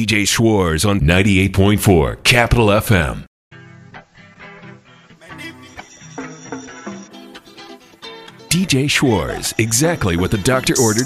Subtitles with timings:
[0.00, 3.26] DJ Schwartz on 98.4 Capital FM.
[8.48, 11.04] DJ Schwartz, exactly what the doctor ordered.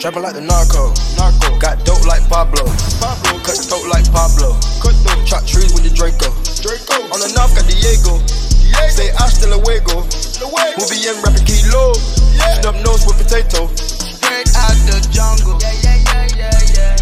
[0.00, 0.90] Trapping like the narco.
[1.14, 1.58] narco.
[1.60, 2.66] Got dope like Pablo.
[2.98, 3.38] Pablo.
[3.46, 4.58] Cut throat like Pablo.
[4.82, 5.24] Cut throat.
[5.24, 6.34] Chop trees with the Draco.
[6.58, 7.06] Draco.
[7.14, 8.18] On the north got Diego.
[8.18, 8.88] Diego.
[8.90, 10.02] Say hasta luego.
[10.42, 10.82] luego.
[10.82, 12.21] Movie in rapping kilo.
[12.42, 12.58] Yeah.
[12.60, 13.70] Snub nose with potato.
[13.78, 15.58] Straight out the jungle.
[15.62, 16.96] Yeah, yeah, yeah, yeah, yeah.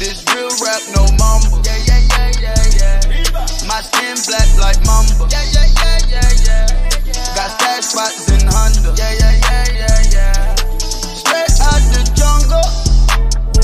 [0.00, 1.60] This real rap, no mumble.
[1.60, 3.68] Yeah, yeah, yeah, yeah, yeah.
[3.68, 5.28] My skin black like mamba.
[5.28, 7.36] Yeah, yeah, yeah, yeah, yeah.
[7.36, 8.96] Got stash spots in Honda.
[8.96, 10.56] Yeah, yeah, yeah, yeah, yeah.
[11.12, 12.64] Straight out the jungle.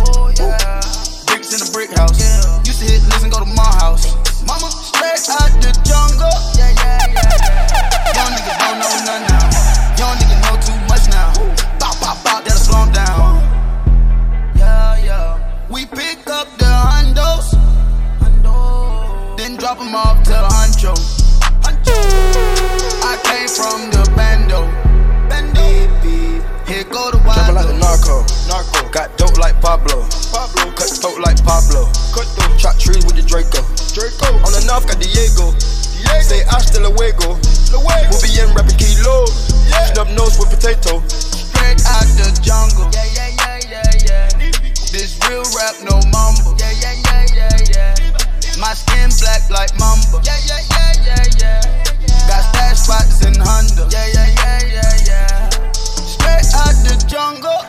[0.04, 0.84] Oh, yeah.
[1.26, 2.20] Bricks in the brick house.
[2.20, 2.60] Yeah.
[2.68, 4.04] Used to hit, listen, go to my house.
[4.44, 6.55] Mama, straight out the jungle.
[19.66, 20.94] Drop them off to Huncho.
[23.02, 24.62] I came from the bando.
[25.26, 25.58] Bando.
[26.70, 27.50] Here go the wild.
[27.50, 28.22] Like the narco.
[28.46, 28.86] narco.
[28.94, 30.06] Got dope like Pablo.
[30.30, 30.70] Pablo.
[30.78, 31.90] Cut throat like Pablo.
[32.14, 32.54] Cut throat.
[32.54, 33.58] Chop trees with the Draco.
[33.90, 34.38] Draco.
[34.46, 35.50] On the north got Diego.
[35.50, 36.22] Diego.
[36.22, 37.34] Say hasta luego.
[37.74, 38.14] luego.
[38.14, 39.26] Movie in rapping kilo.
[39.66, 39.90] Yeah.
[39.90, 41.02] Snub nose with potato.
[41.10, 42.86] Straight out the jungle.
[42.94, 44.62] Yeah, yeah, yeah, yeah, yeah.
[44.94, 46.54] This real rap, no mumble.
[46.54, 47.15] Yeah, yeah, yeah.
[48.58, 50.22] My skin black like mamba.
[50.24, 51.84] Yeah, yeah, yeah, yeah, yeah.
[52.26, 53.86] Got stash spots in Honda.
[53.92, 55.50] Yeah, yeah, yeah, yeah, yeah.
[55.72, 57.60] Straight out the jungle.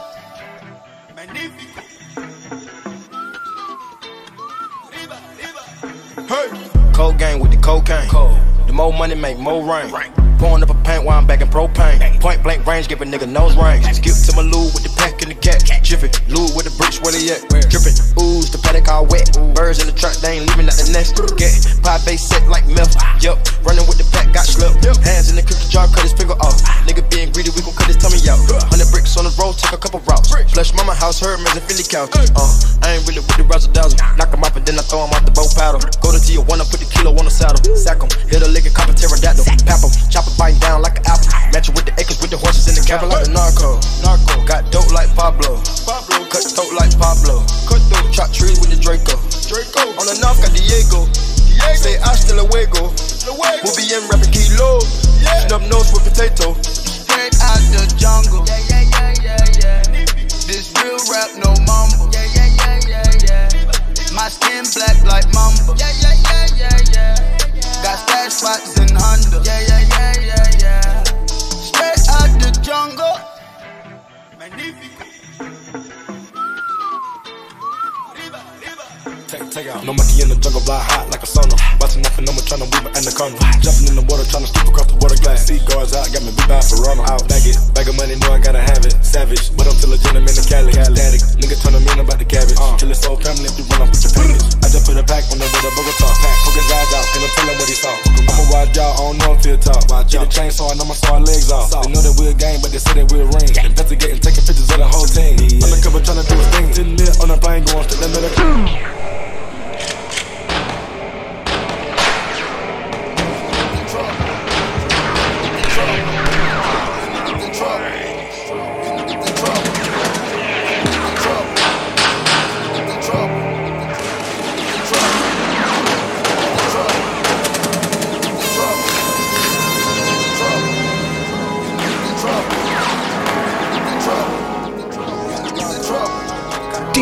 [6.27, 6.47] Hey.
[6.93, 8.09] Cold gang with the cocaine.
[8.09, 8.39] Cold.
[8.65, 9.91] The more money make more rain.
[10.38, 11.97] Pouring up a paint while I'm back in propane.
[12.21, 13.85] Point blank range, give a nigga nose range.
[13.89, 15.66] Skip to my loo with the pack and the cat.
[15.81, 17.41] Jiffy, loo with the bricks, where they at?
[17.73, 19.33] Drippin', ooze, the paddock all wet.
[19.58, 21.17] Birds in the truck, they ain't leaving out the nest.
[21.42, 22.93] Get pie base set like milk.
[23.17, 24.86] Yup, running with the pack, got slipped.
[25.02, 26.61] Hands in the cookie jar, cut his finger off.
[26.86, 28.37] Nigga being greedy, we gon' cut his tummy out.
[28.69, 30.30] Hundred bricks on the road, take a couple routes.
[30.54, 32.14] Flush mama house, her man's a Philly couch.
[32.37, 32.45] Uh,
[32.86, 33.98] I ain't really with the razzle dazzle.
[34.21, 35.81] Knock him off and then I throw him the boat paddle.
[36.04, 37.59] Go to Tijuana, put the kilo on the saddle.
[37.73, 39.43] Sack him, hit a lick and cop a pterodactyl.
[39.65, 41.32] Pap him, chop it biting down like an apple.
[41.55, 43.80] Match it with the acres with the horses in the cabin like the narco.
[44.04, 45.58] Narco, got dope like Pablo.
[45.88, 47.43] Pablo, cut dope like Pablo.
[47.65, 49.16] Cut throat, chop trees with the Draco.
[49.48, 51.08] Draco, on the north got Diego.
[51.08, 51.80] Diego.
[51.80, 52.92] Say hasta luego.
[53.26, 53.64] luego.
[53.64, 54.83] We'll be in rapping kilo.
[55.23, 55.48] Yeah.
[55.48, 56.54] Snub nose with potato.
[56.61, 58.43] Straight out the jungle.
[58.45, 60.05] Yeah, yeah, yeah, yeah, yeah.
[60.45, 62.11] This real rap, no mumble.
[62.11, 64.14] Yeah, yeah, yeah, yeah, yeah.
[64.14, 65.76] My skin black like mamba.
[65.80, 67.36] Yeah, yeah, yeah, yeah, yeah.
[67.83, 69.41] Got stash spots in Honda.
[69.45, 71.03] Yeah, yeah, yeah, yeah, yeah.
[71.25, 73.17] Straight out the jungle.
[74.57, 75.06] Take,
[79.57, 79.81] take out.
[79.81, 81.57] No monkey in the jungle, fly hot like a sauna.
[81.81, 83.41] Watching nothing, I'm trying to weave an anaconda.
[83.57, 85.49] Jumping in the water, trying to skip across the water glass.
[85.49, 87.01] Sea guards out, got me big bad Verona.
[87.09, 88.93] Out, bag it, bag of money, know I gotta have it.
[89.01, 90.73] Savage, but I'm still a gentleman in Cali.
[90.77, 92.59] Static, nigga turn them in about the cabbage.
[92.61, 92.77] Uh.
[92.77, 94.45] Till it's so family, if you run off with your package.
[94.61, 96.07] I just put a pack on the way to Bogota.
[96.21, 97.95] Pack, poke his eyes out, and I'm tell him what he saw.
[98.29, 99.81] I'ma watch y'all, I don't know if he'll talk.
[99.89, 101.73] Watch Get a chain so I know my saw legs off.
[101.73, 103.49] They know that we're a gang, but they say that we're a ring.
[103.65, 105.39] Investigating, taking pictures of the whole team.
[105.65, 106.67] Undercover trying to do his thing.
[106.77, 108.96] Sitting there on a plane, going straight to the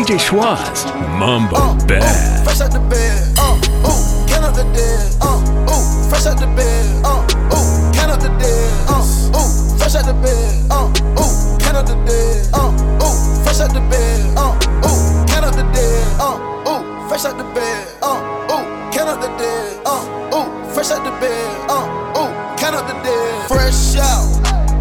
[0.06, 0.84] DJ Schwartz,
[1.18, 2.44] Mumbo Uh, Bad.
[2.44, 3.38] fresh out the bed.
[3.38, 5.02] Uh, ooh, can up the dead.
[5.20, 6.86] Uh, ooh, fresh out the bed.
[7.04, 8.70] Uh, ooh, can up the dead.
[8.86, 9.02] Uh,
[9.34, 10.70] ooh, fresh out the bed.
[10.70, 10.86] Uh,
[11.18, 12.46] ooh, can up the dead.
[12.54, 12.70] Uh,
[13.02, 14.38] ooh, fresh out the bed.
[14.38, 14.54] Uh,
[14.86, 16.20] ooh, can up the dead.
[16.20, 17.88] Uh, ooh, fresh out the bed.
[18.00, 18.22] Uh,
[18.54, 19.82] ooh, can up the dead.
[19.86, 21.50] Uh, ooh, fresh out the bed.
[21.68, 21.82] Uh,
[22.14, 23.48] ooh, can up the dead.
[23.48, 24.22] Fresh out,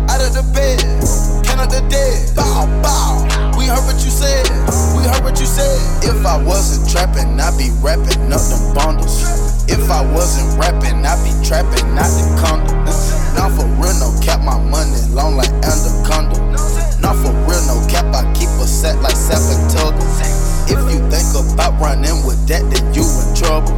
[0.05, 1.44] out of the bed.
[1.55, 2.35] Can up the dead.
[2.35, 3.23] Bow, bow.
[3.55, 4.43] We heard what you said.
[4.91, 5.79] We heard what you said.
[6.03, 9.23] If I wasn't trapping, I'd be rapping up them bundles.
[9.71, 12.75] If I wasn't rapping, I'd be trapping out the condo.
[13.39, 16.43] Now for real, no cap, my money long like anaconda.
[16.99, 20.03] Not for real, no cap, I keep a set like Sapatugga.
[20.67, 23.71] If you think about running with that, then you in trouble.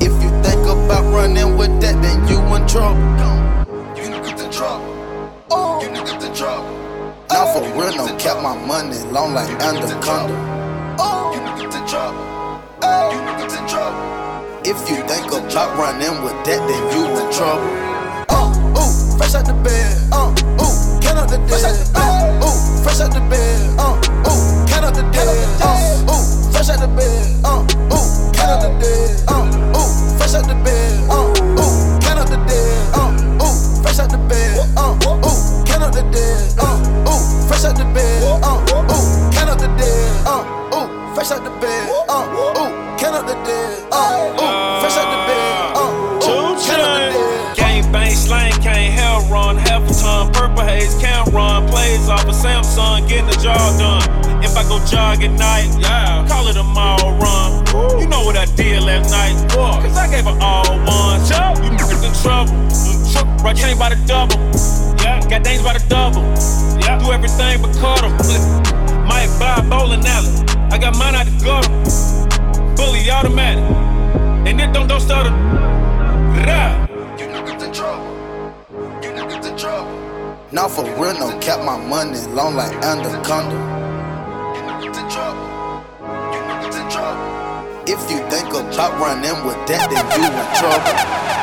[0.00, 3.04] If you think about running with that, then you in trouble.
[3.92, 4.88] You niggas in trouble.
[5.84, 6.79] You niggas in trouble.
[7.32, 10.34] Now for real, no cap my money long like anaconda.
[10.98, 12.18] Oh, you in trouble.
[12.82, 14.02] Oh, you in trouble.
[14.66, 17.70] If you think about running with that, then you in trouble.
[18.28, 19.94] Uh, ooh, fresh out the bed.
[20.10, 21.78] Uh, ooh, count up the dead.
[21.94, 23.78] Uh, ooh, fresh out the bed.
[23.78, 23.94] Uh,
[24.26, 25.30] ooh, count up the dead.
[25.62, 27.46] Uh, ooh, fresh out the bed.
[27.46, 29.22] Uh, ooh, count up the dead.
[29.30, 29.46] Uh,
[29.78, 31.08] ooh, fresh out the bed.
[31.08, 32.74] Uh, ooh, count up the dead.
[32.98, 33.14] Ooh,
[33.82, 34.58] fresh out the bed.
[34.76, 36.54] Uh, ooh, count up the dead.
[36.58, 38.22] Uh, ooh, fresh out the bed.
[38.42, 40.26] Uh, ooh, count up the dead.
[40.26, 40.44] Uh,
[40.74, 41.88] ooh, fresh out the bed.
[42.08, 43.88] Uh, ooh, count up the dead.
[43.90, 45.52] Uh, ooh, fresh out the bed.
[45.76, 47.56] Uh, ooh, count up the dead.
[47.56, 49.56] Gang bang slang, can't hell run.
[49.56, 51.68] Half a ton, purple haze, can't run.
[51.68, 54.02] Plays off a Samsung, getting the job done.
[54.42, 57.29] If I go jog at night, yeah, call it a mile run.
[58.40, 61.20] You know what I did last night, boy, cause I gave her all one.
[61.60, 63.44] You niggas in trouble.
[63.44, 64.38] Right chain by the double.
[65.04, 66.22] Yeah, got things by the double.
[66.80, 68.16] Yeah, do everything but cut 'em.
[69.06, 70.32] Might buy a bowling alley.
[70.72, 71.68] I got mine out the gutter.
[72.76, 73.64] Fully automatic.
[74.46, 75.32] And it don't, don't stutter.
[76.46, 76.86] Rah.
[77.18, 78.06] You niggas in trouble.
[79.02, 79.92] You niggas in trouble.
[80.50, 83.58] Now for real, no cap my money long like anaconda.
[84.56, 85.49] You niggas in trouble.
[87.92, 90.94] If you think about running with that, then you in trouble.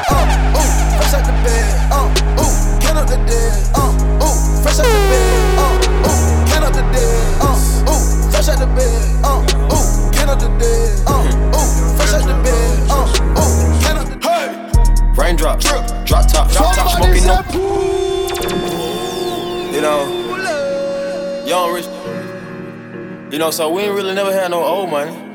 [0.08, 1.76] Uh, ooh, fresh out the bed.
[1.92, 2.08] Uh,
[2.40, 3.68] ooh, count up the dead.
[3.76, 3.92] Uh,
[4.24, 5.60] ooh, fresh out the bed.
[5.60, 5.76] Uh,
[6.08, 7.44] ooh, count up the dead.
[7.44, 7.52] Uh,
[7.92, 8.96] ooh, fresh out the bed.
[9.28, 9.44] Uh,
[9.76, 11.04] ooh, count up the dead.
[11.04, 11.68] Uh, ooh,
[12.00, 12.80] fresh out the bed.
[12.96, 13.12] Uh,
[13.44, 14.48] ooh, count up the Hey!
[15.20, 17.44] Raindrop, drip, drop top, drop top, smoking no.
[19.76, 20.00] You know,
[21.46, 21.92] young rich.
[23.34, 25.27] You know, so we ain't really never had no old money.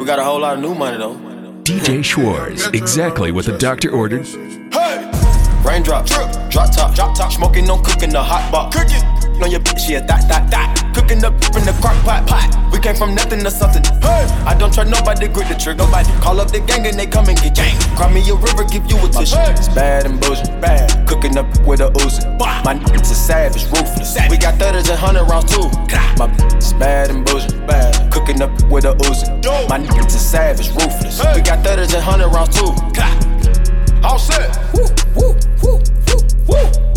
[0.00, 1.14] We got a whole lot of new money though.
[1.62, 4.24] DJ Schwartz, exactly what the doctor ordered.
[4.72, 5.10] Hey!
[5.62, 8.72] Raindrop, drip, drop top, drop top, smoking no cooking the hot pot.
[8.72, 10.92] Cooking on your bitch, yeah, that, that, that.
[10.94, 12.48] Cooking up in the crock pot, pot.
[12.72, 13.82] We came from nothing to something.
[14.02, 14.26] Hey!
[14.44, 15.84] I don't try nobody, grip the trigger.
[15.84, 17.76] Nobody call up the gang and they come and get gang.
[17.96, 19.36] Cry me a river, give you a tissue.
[19.56, 21.08] It's bad and bullshit, bad.
[21.08, 22.26] Cooking up with a Uzi.
[22.64, 24.16] My niggas is savage, ruthless.
[24.28, 25.70] We got thudders and hundred rounds too.
[26.18, 28.12] My is bad and bullshit, bad.
[28.12, 29.28] Cooking up with a Uzi.
[29.68, 31.18] My niggas is savage, ruthless.
[31.34, 32.74] We got thudders and hundred rounds too.
[34.02, 34.58] All set.
[34.74, 36.89] Woo, woo, woo, woo, woo.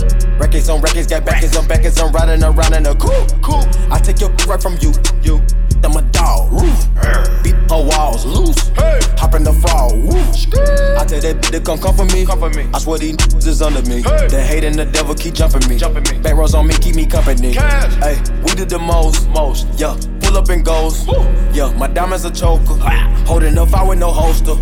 [0.53, 3.41] Records on records, got backers on backers, I'm riding around in a coupe.
[3.41, 3.63] Cool.
[3.89, 5.41] I take your right from you, you.
[5.83, 6.89] I'm a dog, roof.
[7.41, 8.67] Beat her walls loose.
[8.69, 8.99] Hey.
[9.17, 10.13] Hop in the fall, woo.
[10.13, 12.23] I tell that bitch to come come for me.
[12.27, 12.69] Come for me.
[12.71, 14.03] I swear these niggas is under me.
[14.03, 14.27] Hey.
[14.27, 15.75] The hate and the devil keep jumping me.
[15.75, 16.21] Jumping me.
[16.21, 17.53] Back rows on me, keep me company.
[17.53, 17.95] Cash.
[17.95, 19.65] Hey, we did the most, most.
[19.75, 19.97] Yeah,
[20.35, 21.05] up and goes.
[21.05, 21.21] Woo.
[21.53, 22.75] Yeah, my diamonds a choker.
[23.25, 24.53] Holding up, I with no holster.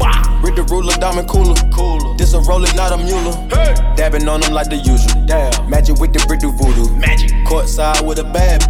[0.41, 1.55] Read the ruler, diamond cooler.
[1.73, 2.17] Cooler.
[2.17, 3.31] This a roller, not a mule.
[3.49, 3.73] Hey.
[3.95, 5.25] Dabbing on them like the usual.
[5.25, 5.69] Damn.
[5.69, 6.93] Magic with the brick do voodoo.
[6.95, 7.31] Magic.
[7.45, 8.61] Courtside with a bad.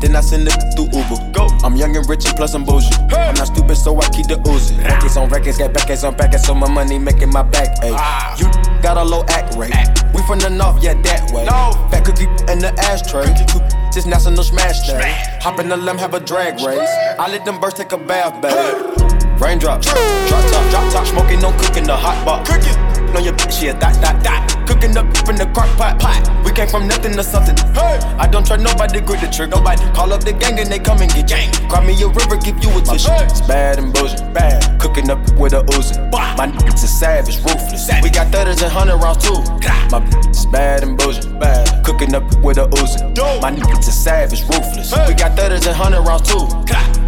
[0.00, 1.32] Then I send it through Uber.
[1.32, 1.46] Go.
[1.62, 2.88] I'm young and rich and plus I'm bougie.
[3.10, 3.28] Hey.
[3.28, 4.82] I'm not stupid, so I keep the Uzi.
[4.82, 7.68] Records on records, got backers on backers, so my money making my back.
[7.82, 7.90] Ay.
[7.92, 8.36] Ah.
[8.38, 8.50] You
[8.82, 9.74] got a low act rate.
[9.74, 10.04] Act.
[10.14, 11.44] We from the north, yeah, that way.
[11.44, 11.72] No.
[11.90, 13.79] Fat cookie in the ashtray.
[13.92, 15.00] Just national smash day.
[15.40, 16.88] Hop in the limb, have a drag race.
[17.18, 19.40] I let them birds take a bath, babe.
[19.40, 22.48] Raindrops, drop top, drop top, smoking, no cooking the hot box.
[22.48, 24.66] Cooking on your bitch, yeah, that, that, that.
[24.66, 26.22] Cooking up in the crock pot, pot.
[26.44, 27.56] We came from nothing to something.
[27.74, 29.56] Hey, I don't try nobody, grip the trigger.
[29.56, 31.50] Nobody call up the gang and they come and get gang.
[31.68, 33.10] Cry me a river, give you a tissue.
[33.26, 34.80] It's bad and bullshit, bad.
[34.80, 35.98] Cooking up with a Uzi.
[36.12, 37.90] My niggas is savage, ruthless.
[38.02, 39.42] We got thudders and hundred rounds too.
[39.90, 41.84] My bitch is bad and bullshit, bad.
[41.84, 43.02] Cooking up with a Uzi.
[43.42, 44.94] My niggas is savage, ruthless.
[45.08, 46.46] We got thudders and hundred rounds too.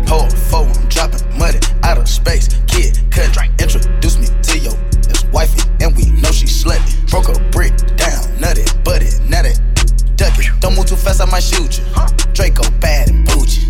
[0.07, 2.49] Pull four, I'm dropping money out of space.
[2.67, 4.27] Kid, cut, introduce me
[5.33, 7.11] ex-wifey, and we know she slutty.
[7.11, 9.53] Broke a brick down, nutty, butty, nutty,
[10.17, 10.51] duck it.
[10.61, 11.85] Don't move too fast, I might shoot you.
[12.33, 13.69] Draco bad and bougie.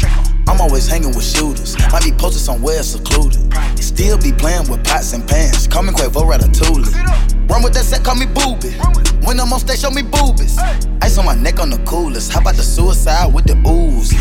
[0.48, 1.76] I'm always hanging with shooters.
[1.90, 3.40] Might be posted somewhere secluded.
[3.78, 5.66] Still be playing with pots and pans.
[5.68, 7.32] Call me Quavo Ratatouille.
[7.48, 8.72] Run with that set, call me booby.
[9.26, 10.58] When I'm on stage, show me boobies.
[11.02, 12.32] Ice on my neck on the coolest.
[12.32, 14.12] How about the suicide with the ooze?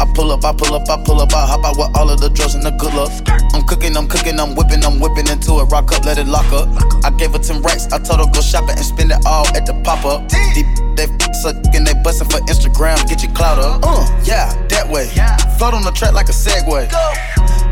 [0.00, 2.20] I pull up, I pull up, I pull up, I hop out with all of
[2.20, 3.12] the drugs and the good luck.
[3.54, 5.68] I'm cooking, I'm cooking, I'm whipping, I'm whipping into it.
[5.70, 6.68] Rock up, let it lock up.
[7.04, 7.92] I gave her 10 racks.
[7.92, 10.28] I told her go shopping and spend it all at the pop up.
[10.54, 10.66] Deep,
[10.96, 11.06] they
[11.42, 12.96] suck and they bustin' for Instagram.
[13.08, 13.82] Get your clout up.
[13.84, 15.10] Uh, yeah, that way.
[15.62, 16.90] Float on the track like a Segway.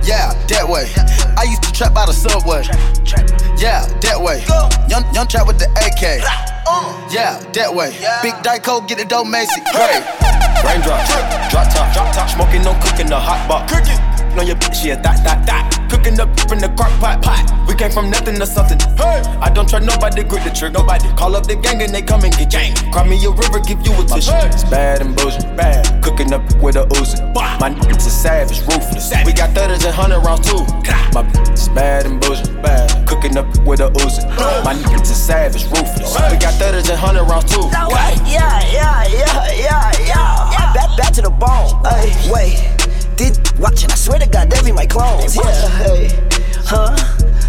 [0.07, 0.87] Yeah, that way.
[1.35, 2.63] I used to trap by the subway.
[3.59, 4.47] Yeah, that way.
[4.87, 6.23] Young, young trap with the AK.
[7.11, 7.91] Yeah, that way.
[8.23, 9.59] Big Dyco, get the dough, Macy.
[9.75, 10.07] Great.
[10.63, 11.03] Raindrop,
[11.51, 13.67] drop top, drop top, smoking, no cooking the hot box.
[14.39, 15.89] On your bitch, yeah, that, that, that.
[15.91, 17.43] Cooking up from the crock pot, pot.
[17.67, 18.79] We came from nothing to something.
[18.97, 20.79] Hey, I don't try nobody, grip the trigger.
[20.79, 22.75] Nobody call up the gang and they come and get gang.
[22.93, 24.31] Cry me a river, give you a tissue.
[24.51, 25.57] It's bad and bullshit.
[25.57, 26.03] Bad.
[26.03, 27.19] Cooking up with a Uzi.
[27.35, 29.13] My niggas is savage, ruthless.
[29.27, 30.63] We got thudders and hundred rounds too.
[31.13, 32.63] My is bad and bullshit.
[32.63, 33.07] Bad.
[33.09, 34.25] Cooking up with a Uzi.
[34.65, 36.15] My niggas is savage, ruthless.
[36.31, 37.67] We got thudders and hundred rounds too.
[37.71, 40.73] Yeah, yeah, yeah, yeah, yeah.
[40.75, 41.83] Back, back to the bone.
[41.85, 42.80] Hey, wait.
[43.21, 43.91] Did watching?
[43.91, 45.37] I swear to God, they be my clones.
[45.37, 46.09] Yeah, hey,
[46.65, 46.97] huh?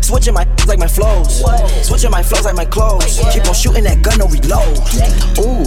[0.01, 1.39] Switching my like my flows.
[1.87, 3.21] Switching my flows like my clothes.
[3.31, 4.75] Keep on shooting that gun, no reload.
[5.39, 5.63] Ooh,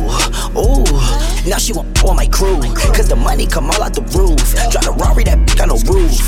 [0.61, 1.49] ooh.
[1.49, 2.61] Now she want on my crew.
[2.93, 4.37] Cause the money come all out the roof.
[4.71, 6.21] Drive a Rari that got no roof.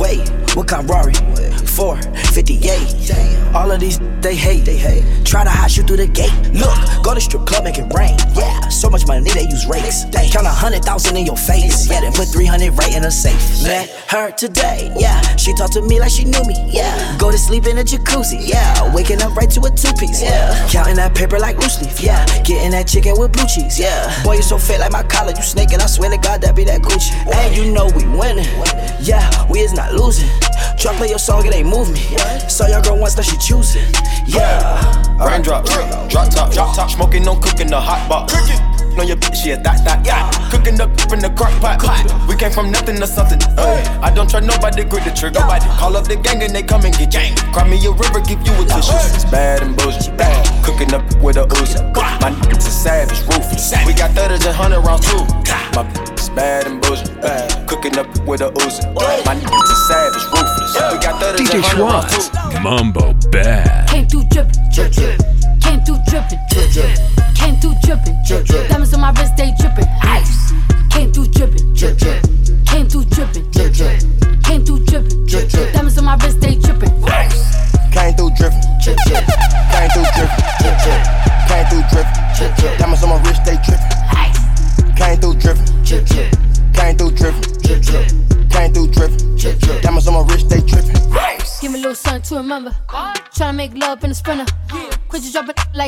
[0.00, 0.24] Wait,
[0.58, 1.14] what kind Rari?
[1.14, 3.54] 458.
[3.54, 4.64] All of these they hate.
[4.64, 5.04] They hate.
[5.24, 6.32] Try to hide you through the gate.
[6.52, 8.18] Look, go to strip club, make it rain.
[8.34, 10.04] Yeah, so much money they use rakes.
[10.32, 11.88] Count a hundred thousand in your face.
[11.88, 13.62] Yeah, then put 300 right in a safe.
[13.62, 14.92] Met her today.
[14.98, 16.56] Yeah, she talked to me like she knew me.
[16.66, 18.40] Yeah, go to sleep in a jacuzzi.
[18.42, 20.20] Yeah, waking up right to a two piece.
[20.20, 22.00] Yeah, counting that paper like loose leaf.
[22.00, 23.78] Yeah, getting that chicken with blue cheese.
[23.78, 25.30] Yeah, boy, you so fit like my collar.
[25.30, 25.80] You snaking.
[25.80, 27.14] I swear to God, that be that Gucci.
[27.32, 28.50] And you know we winning.
[29.00, 30.28] Yeah, we is not losing.
[30.78, 32.00] Try play your song, it ain't move me.
[32.48, 33.82] Saw your girl once, now she choosing.
[34.26, 34.98] Yeah.
[35.18, 38.32] Raindrops, drop drop top, drop top, smoking, no cooking the hot box.
[38.98, 40.26] On your bitch, yeah, that, that, yeah.
[40.50, 41.78] Cooking up in the crock pot.
[42.26, 43.38] We came from nothing to something.
[43.54, 43.78] Ay.
[44.02, 45.38] I don't try nobody, grip the trigger.
[45.38, 47.36] Nobody call up the gang and they come and get gang.
[47.54, 48.98] Cry me a river, give you a tissue.
[49.14, 50.18] It's bad and bullshit.
[50.18, 50.42] Bad.
[50.66, 51.78] Cooking up with a Uzi.
[51.94, 53.70] My niggas is savage, ruthless.
[53.86, 55.22] We got thudders and hundred rounds too.
[55.78, 57.14] My it's bad and bullshit.
[57.22, 57.68] Bad.
[57.68, 58.82] Cooking up with a Uzi.
[58.98, 60.74] My niggas is savage, ruthless.
[60.90, 62.60] We got thudders DJ and hundred rounds Schwartz, too.
[62.66, 63.88] Mumbo Bad.
[63.88, 64.26] Came through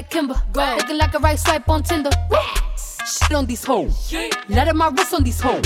[0.01, 0.43] like Kimber.
[0.55, 2.11] Looking like a right swipe on Tinder.
[3.07, 4.15] Shit on these hoes.
[4.49, 5.65] Let up my wrist on these hoes.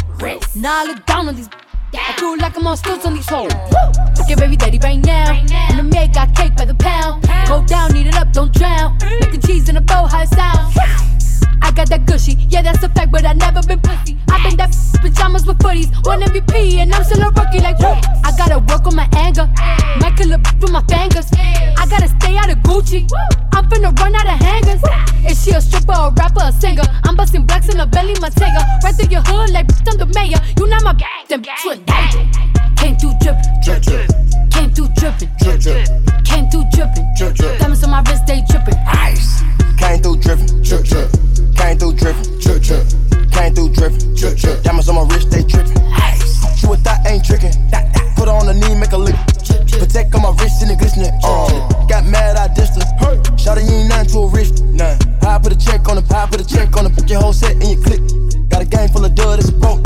[0.56, 1.48] Now I look down on these.
[1.94, 3.52] I feel like I'm on stilts on these hoes.
[4.26, 5.32] Get baby daddy right now.
[5.32, 7.22] And the maid got cake by the pound.
[7.46, 8.98] Go down, eat it up, don't drown.
[8.98, 9.20] Mm.
[9.20, 10.74] Making cheese in a bow, how it sound.
[11.62, 14.18] I got that gushy, yeah, that's a fact, but I never been pussy.
[14.30, 17.60] i been that pajamas with footies, one MVP, and I'm still a rookie.
[17.60, 17.76] Like.
[18.24, 19.48] I gotta work on my anger,
[20.00, 21.28] might kill a with my fingers.
[21.76, 23.08] I gotta stay out of Gucci.
[23.52, 24.82] I'm finna run out of hangers.
[25.30, 26.82] Is she a stripper, a rapper, a singer?
[27.04, 28.64] I'm busting blacks in the belly, my tiger.
[28.82, 30.40] Right through your hood, like I'm the mayor.
[30.58, 32.44] You not my gang, then bitch, you a.
[32.76, 34.10] Came through drippin', drip, drip.
[34.50, 35.88] Came through drippin', drip, drip.
[36.24, 37.58] Came through drippin', drip, drip.
[37.58, 38.74] Diamonds on my wrist, they drippin'.
[38.86, 39.42] Ice.
[39.78, 41.10] Came through dripping, drip, drip.
[41.56, 42.84] Came through dripping, drip, drip.
[43.32, 44.62] Came through dripping, drip, drip.
[44.62, 45.78] Diamonds on my wrist, they dripping.
[45.78, 46.58] Ice.
[46.58, 47.52] She with that ain't tricking.
[48.16, 49.16] Put her on the knee, make a lick.
[49.78, 51.12] Protect on my wrist and it glistening.
[51.22, 53.38] Uh, got mad, I dissed her.
[53.38, 54.64] Shot you ain't nothing to a wrist.
[54.64, 54.96] Nah.
[55.26, 57.32] I put a check on the pie, put a check on the put your whole
[57.32, 58.00] set in your click.
[58.48, 59.84] Got a game full of dud, it's broke.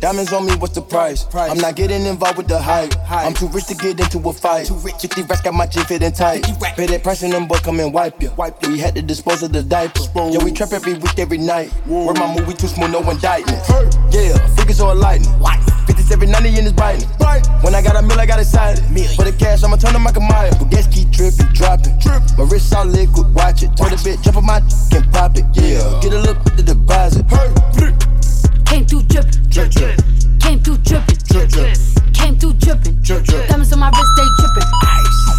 [0.00, 1.26] Diamonds on me, what's the price?
[1.34, 2.94] I'm not getting involved with the hype.
[3.10, 4.66] I'm too rich to get into a fight.
[4.66, 4.94] Too rich.
[5.00, 6.44] 50 racks got my G fitting tight.
[6.76, 8.30] Pay that price and them boys come and wipe you.
[8.68, 10.00] We had to dispose of the diaper.
[10.14, 11.70] Yeah, we trap every week, every night.
[11.86, 13.60] Where my movie too smooth, no indictment.
[14.12, 15.34] Yeah, figures or lightning.
[15.86, 17.08] 57, 90 in his biting.
[17.62, 18.84] When I got a mill, I got excited.
[19.06, 20.56] For the cash, I'ma turn to Michael Myers.
[20.58, 21.94] But gas keep tripping, dropping.
[22.38, 23.70] My wrist all liquid, watch it.
[23.76, 25.44] Turn a bitch, jump on my and pop it.
[25.54, 27.26] Yeah, get a look at the deposit.
[28.66, 29.96] Came through drippin', Drip, drip.
[30.40, 31.76] Came through drippin', Drip, drip.
[32.14, 33.48] Came through drippin', Drip, drip.
[33.48, 34.66] Diamonds on my wrist, they drippin'.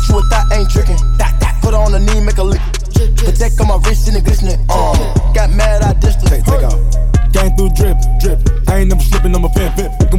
[0.06, 1.00] She with that ain't tricking.
[1.62, 2.62] Put her on the knee, make a lick.
[3.16, 4.60] Protect on my wrist and it glistening.
[4.70, 4.96] Uh,
[5.34, 6.30] got mad, I dissed her.
[6.30, 6.80] Take, take off.
[7.32, 8.39] Came through drip, drip.
[8.68, 9.92] I ain't never slipping on my pen, pip.
[10.00, 10.18] Looking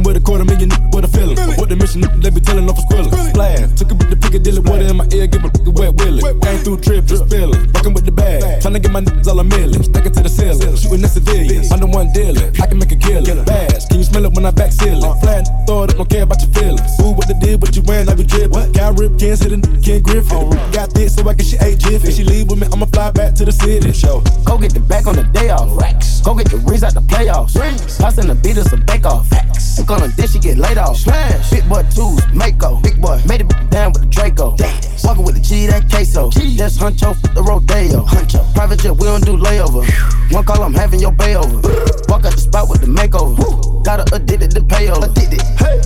[1.91, 3.11] What the mission, nigga, they be telling off a squilla.
[3.29, 6.21] Splash, took a bit to Piccadilly, water in my ear, give a wet willy.
[6.21, 7.67] Came through drip, just spilling.
[7.73, 9.83] Fucking with the bag, trying to get my niggas all a million.
[9.83, 11.71] Stacking to the ceiling, shooting at civilians.
[11.71, 13.43] I'm the one dealing, I can make a killer.
[13.43, 15.03] Bash, can you smell it when I back seal it?
[15.03, 15.19] Uh-huh.
[15.19, 17.00] Flying, throw it up, don't care about your feelings.
[18.01, 18.77] Ooh, what they did, what you wearing, I.
[18.77, 20.37] Got rip, can't sit in, can't Griffin.
[20.37, 20.71] Oh.
[20.71, 22.07] Got this, so I can she ate jiffy.
[22.07, 23.91] If she leave with me, I'ma fly back to the city.
[23.91, 24.21] Show.
[24.45, 25.69] Go get the back on the day off.
[25.79, 26.21] Racks.
[26.21, 27.59] Go get the rings out the playoffs.
[27.59, 27.97] Rings.
[27.97, 29.27] Passing the beat us a bake off.
[29.27, 29.77] Facts.
[29.77, 30.97] Look on the dish, she get laid off.
[30.97, 31.51] Smash.
[31.51, 32.79] Big boy twos, Mako.
[32.81, 34.55] Big boy made it down with the Draco.
[35.03, 36.29] Walking with the G, that queso.
[36.31, 38.05] That's Huncho for the Rodeo.
[38.05, 38.41] Huncho.
[38.53, 39.85] Private jet, we don't do layover.
[40.31, 41.61] One call, I'm having your bay over.
[42.09, 43.83] Walk out the spot with the makeover.
[43.83, 45.09] Got her addicted to payover.
[45.09, 45.41] Addicted.
[45.57, 45.81] Hey.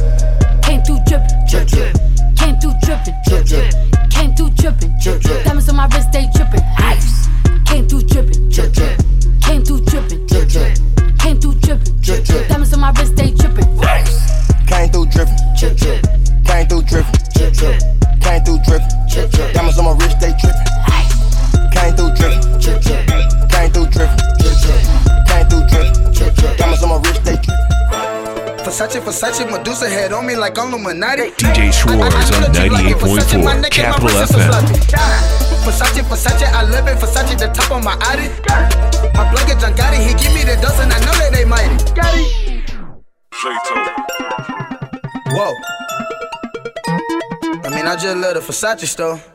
[0.62, 2.05] Came through drippin', Drip, drip.
[2.38, 3.74] Came through drippin', Drip, drip.
[4.10, 5.44] came through drippin', Drip, drip.
[5.46, 6.62] Diamonds on my wrist, they drippin'.
[6.78, 7.28] Ice.
[7.66, 9.00] Came through drippin', Drip, drip.
[9.42, 10.78] came through drippin', Drip, drip.
[11.20, 12.48] Came through drippin', drip, drip.
[12.48, 13.66] Diamonds on my wrist, they tripping.
[14.68, 15.38] Came through dripping.
[15.58, 16.02] Drip, drip,
[16.46, 17.20] Came through dripping.
[17.36, 17.80] drip, drip,
[18.22, 18.90] Came through dripping.
[19.10, 20.68] drip, drip, Diamonds on my wrist, they tripping.
[21.72, 22.60] Came through dripping.
[22.60, 23.14] drip, drip,
[28.75, 31.32] Versace, Versace, Medusa head on me like Illuminati.
[31.38, 34.51] DJ Schwartz on 98.4 Capital FM.
[35.63, 38.27] Versace, Versace, I live in Versace, the top of my Audi.
[39.15, 41.86] My plug is John Gotti, he give me the dozen, I know that they mighty.
[45.32, 45.53] Whoa.
[47.63, 49.35] I mean, I just love the Versace store.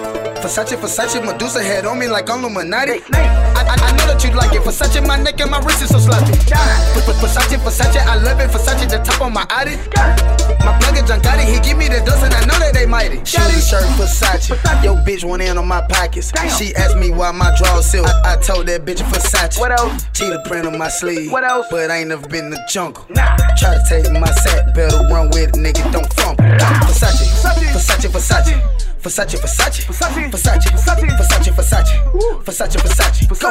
[1.23, 3.50] Medusa head on me like I'm Illuminati.
[3.67, 4.61] I, I, know that you like it.
[4.61, 6.33] Versace, my neck and my wrist is so sloppy.
[6.33, 8.49] Versace, Versace, I love it.
[8.49, 9.75] Versace, the top of my Audi.
[10.63, 12.31] My plug is John Gotti, he give me the dozen.
[12.33, 13.17] I know that they mighty.
[13.25, 14.49] Shoes, shirt, Versace.
[14.83, 16.31] Yo, bitch went in on my pockets.
[16.57, 18.07] She asked me why my drawers silk.
[18.07, 19.59] I, I told that bitch Versace.
[19.59, 20.05] What else?
[20.13, 21.31] Cheetah print on my sleeve.
[21.31, 21.67] What else?
[21.69, 23.05] But I ain't never been in the jungle.
[23.57, 25.91] Try to take my sack, better run with it, nigga.
[25.91, 26.43] Don't fumble.
[26.43, 27.27] Versace,
[27.73, 28.81] Versace, Versace.
[29.01, 31.93] Versace, Versace, Versace, Versace, Versace, Versace,
[32.45, 33.50] Versace, Versace, Versace,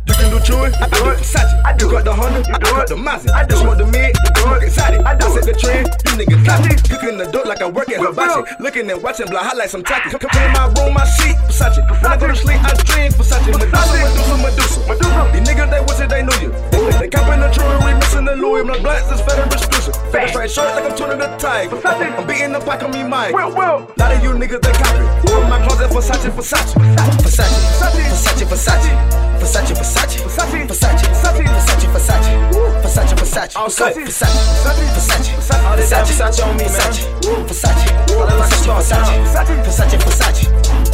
[0.07, 1.17] You can do Chewy, I do it.
[1.21, 3.85] Versace, I do got the Honda, I do got the Mazda, I do smoke the
[3.85, 5.01] mid, the dog excited.
[5.05, 6.73] I do set the trend, you niggas copy.
[6.89, 8.41] Cooking the dope like I work at Hibachi.
[8.59, 10.09] Looking and watching, hot like some tacky.
[10.17, 11.77] Come in my room, my seat, Versace.
[12.01, 13.45] When I go to sleep, I dream Versace.
[13.45, 15.21] Medusa, Medusa, Medusa.
[15.31, 16.51] These niggas they wish that they knew you.
[16.97, 18.63] They, copping the jewelry, missing the Louis.
[18.65, 19.95] My blacks is fed and exclusive.
[20.11, 21.77] Fat straight short like I'm tuning the tiger.
[21.85, 23.33] I'm beating the pack on me, Mike.
[23.37, 25.05] Lot of you niggas they copy.
[25.29, 26.73] From my closet, Versace, Versace.
[27.21, 28.91] Versace, Versace, Versace, Versace,
[29.41, 31.87] Versace, Versace, Versace, Versace, Versace,
[32.83, 33.95] Versace, Versace, All go set.
[33.95, 34.37] Versace,
[34.93, 36.93] Versace, All this that Versace, Versace on me, man.
[37.49, 40.45] Versace, All that like a Versace, star Versace, Versace, Versace.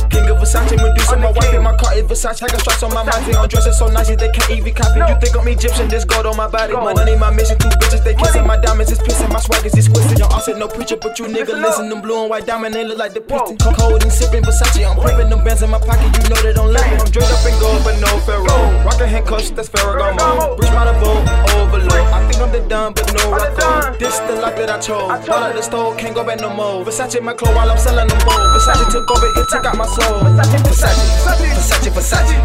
[0.10, 2.44] King of Versace, Medusa, my wife and my car is Versace.
[2.44, 3.36] I got stripes on my body.
[3.36, 5.00] I'm dressing so nice they can't even copy.
[5.00, 6.74] You think I'm Egyptian, this gold on my body.
[6.74, 8.46] My money, my mission, two bitches, they kissing.
[8.46, 10.20] My diamonds is pissing, my swag is exquisite.
[10.20, 11.90] Y'all all said no preacher, but you nigga listen.
[11.90, 13.58] Them blue and white diamond, they look like the piston.
[13.58, 14.88] Cold and sipping Versace.
[14.88, 16.98] I'm pumping them bands in my pocket, you know they don't let me.
[16.98, 18.86] I'm draped up in gold, but no Pharaoh.
[18.86, 20.58] Rockin' handcuffs, that's Ferragamo.
[20.58, 21.24] Breach my vote,
[21.58, 21.94] overload.
[21.94, 24.00] I think I'm the done, but no record.
[24.00, 25.08] This the life that I chose.
[25.28, 26.84] Bought out the store, can't go back no more.
[26.86, 28.40] Versace my clothes while I'm selling them both.
[28.56, 30.22] Versace took over, it took out my soul.
[30.22, 32.36] Versace, Versace, Versace, Versace, Versace,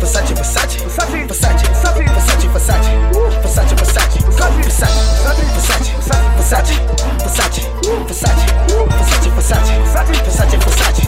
[0.00, 2.90] Versace, Versace, Versace, Versace, Versace, Versace,
[3.40, 6.80] Versace, Versace, go Versace, Versace, Versace,
[7.22, 7.62] Versace,
[8.08, 11.06] Versace, Versace, Versace, Versace, Versace.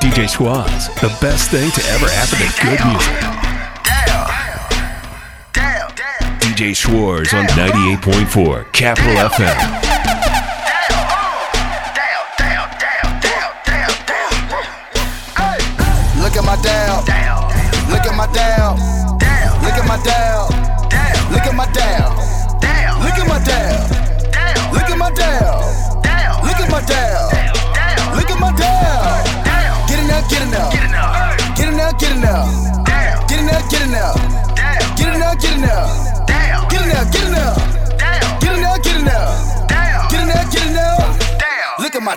[0.00, 3.33] DJ Schwartz, the best thing to ever happen to good music.
[6.54, 9.93] DJ Schwartz on 98.4 Capital FM.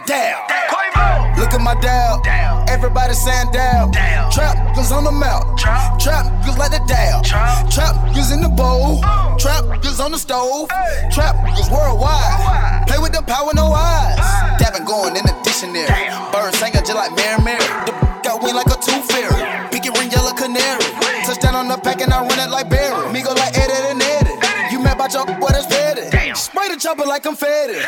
[0.08, 1.36] Look at my down.
[1.38, 2.70] Look at my down.
[2.70, 3.92] Everybody saying down.
[3.92, 4.32] down.
[4.32, 5.44] Trap niggas on the mouth.
[5.60, 7.24] Trap niggas like the down.
[7.24, 9.02] Trap niggas in the bowl.
[9.38, 10.70] Trap niggas on the stove.
[11.12, 12.88] Trap niggas worldwide.
[12.88, 14.16] Play with the power, no eyes.
[14.60, 15.92] Dabbing going in the dictionary.
[16.32, 17.68] Bird singing just like Mary Mary.
[17.84, 17.92] The
[18.24, 19.44] got wing like a tooth fairy.
[19.72, 20.88] Pinky ring yellow canary.
[21.28, 23.12] Touchdown on the pack and I run it like Barry.
[23.12, 24.40] Me go like Eddie and Eddie.
[24.72, 26.08] You mad about your boy that's petty.
[26.34, 27.84] Spray the chopper like confetti.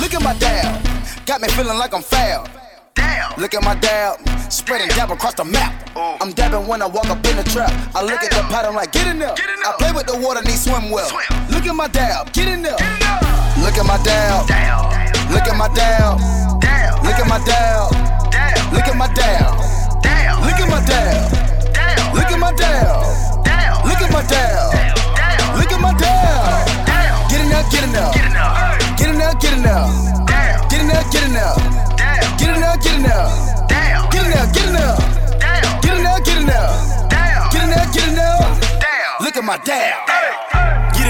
[0.00, 0.96] Look at my dab.
[1.26, 2.46] Got me feeling like I'm foul.
[3.36, 5.74] Look at my dab, spreading dab across the map.
[5.96, 7.72] I'm dabbing when I walk up in the trap.
[7.96, 9.34] I look at the pattern like, get in there.
[9.34, 11.10] I play with the water, need swim well.
[11.50, 12.78] Look at my dab, get in there.
[13.58, 14.46] Look at my dab.
[15.28, 16.14] Look at my dab.
[17.02, 17.90] Look at my dab.
[18.72, 19.50] Look at my dab.
[20.46, 21.34] Look at my dab.
[22.14, 23.02] Look at my dab.
[23.84, 24.74] Look at my dab.
[25.58, 26.68] Look at my dab.
[27.72, 28.12] get in there.
[28.14, 28.54] Get in there,
[28.96, 29.34] get in there.
[29.36, 30.35] Get in there,
[31.10, 31.54] get in there.
[32.38, 33.28] Get in there, get in there.
[34.10, 34.96] Get in there, get in there.
[35.82, 36.68] Get in there, get in there.
[37.50, 38.56] Get in there, get in there.
[39.20, 40.15] Look at my dad.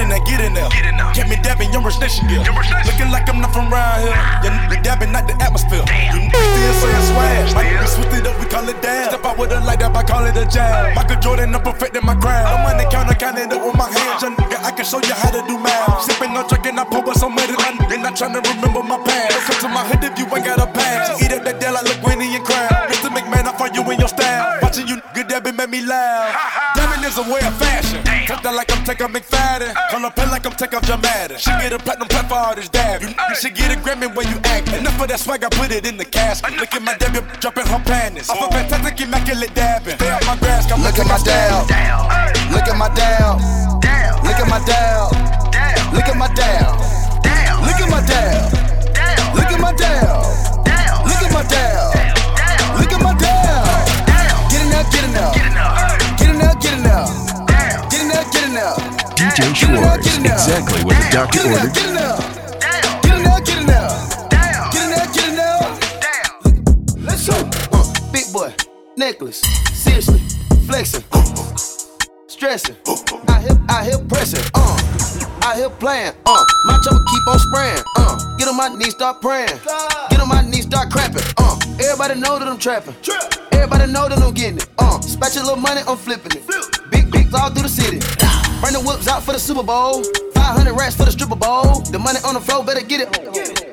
[0.07, 1.11] Get in there, get in there.
[1.11, 2.39] Get me dabbing, young rich nation gear.
[2.39, 4.15] Looking like I'm not from around here.
[4.43, 5.83] You nigga dabbing, not the atmosphere.
[6.15, 7.55] You niggas still saying swag.
[7.55, 9.11] My niggas switch it up, we call it dab.
[9.11, 10.95] Step out with a light up, I call it a jab.
[10.95, 12.47] Michael Jordan, I'm perfecting my craft.
[12.47, 12.91] I'm on the oh.
[12.91, 14.23] counter, counting up with my hands.
[14.23, 15.91] Young nigga, I can show you how to do math.
[15.91, 16.05] Oh.
[16.07, 17.55] Sipping on drinking, I pour with some money.
[17.91, 19.35] And I'm trying to remember my past.
[19.35, 21.19] Don't come to my hood if you ain't got a pass.
[21.19, 22.71] Eat up that deal like LeGuiney and Crab.
[22.93, 23.11] Mr.
[23.11, 24.26] McMahon, I find you in your style.
[24.77, 26.37] You nigga dabbing made me laugh.
[26.75, 28.03] Dabbing is a way of fashion.
[28.27, 29.73] Tuck that like I'm taking McFadden.
[29.89, 31.39] Call her pen like I'm taking Jamadin.
[31.39, 33.01] She get a platinum plaque for all this dab.
[33.01, 34.69] You, you should get a Grammy when you act.
[34.73, 36.53] Enough of that swag, I put it in the casket.
[36.61, 38.29] Look at my debut dropping her panties.
[38.29, 39.95] Off a fantastic immaculate dabbing.
[39.97, 41.65] Stay out my grass, come Look at my dab.
[42.53, 43.41] Look at my dab.
[44.21, 45.09] Look at my dab.
[45.89, 46.77] Look at my dab.
[47.65, 48.53] Look at my dab.
[49.33, 50.21] Look at my dab.
[51.01, 51.96] Look at my dab.
[55.09, 55.33] enough.
[55.35, 56.17] Get enough.
[56.17, 56.59] Get enough.
[56.61, 57.47] Get enough.
[57.47, 57.89] Damn.
[57.89, 58.31] Get enough.
[58.33, 58.97] Get enough.
[59.17, 61.73] DJ Schwartz, exactly what the doctor ordered.
[61.73, 62.21] Get enough.
[63.03, 63.43] Get enough.
[63.45, 64.29] Get enough.
[64.29, 64.71] Damn.
[64.71, 65.13] Get enough.
[65.13, 65.73] Get enough.
[66.97, 67.37] Let's go.
[67.71, 68.53] Uh, big boy
[68.97, 69.41] necklace.
[69.73, 70.19] Seriously,
[70.65, 71.03] flexing.
[72.27, 72.75] Stressing.
[73.27, 74.43] I hip, I hip pressing.
[74.53, 74.77] Uh,
[75.41, 76.13] I hip playing.
[76.25, 77.83] Uh, my chopper keep on spraying.
[77.97, 79.59] Uh, get on my knees, start praying.
[80.09, 81.23] Get on my knees, start cramping.
[81.37, 82.95] Uh everybody know that I'm trapping.
[83.51, 84.69] Everybody know that I'm getting it.
[84.77, 86.91] Uh, spatch a little money, I'm flipping it.
[86.91, 87.99] Big bigs all through the city.
[88.61, 90.03] Bring the whoops out for the Super Bowl.
[90.47, 91.81] 500 racks for the stripper bowl.
[91.91, 93.09] The money on the floor, better get it.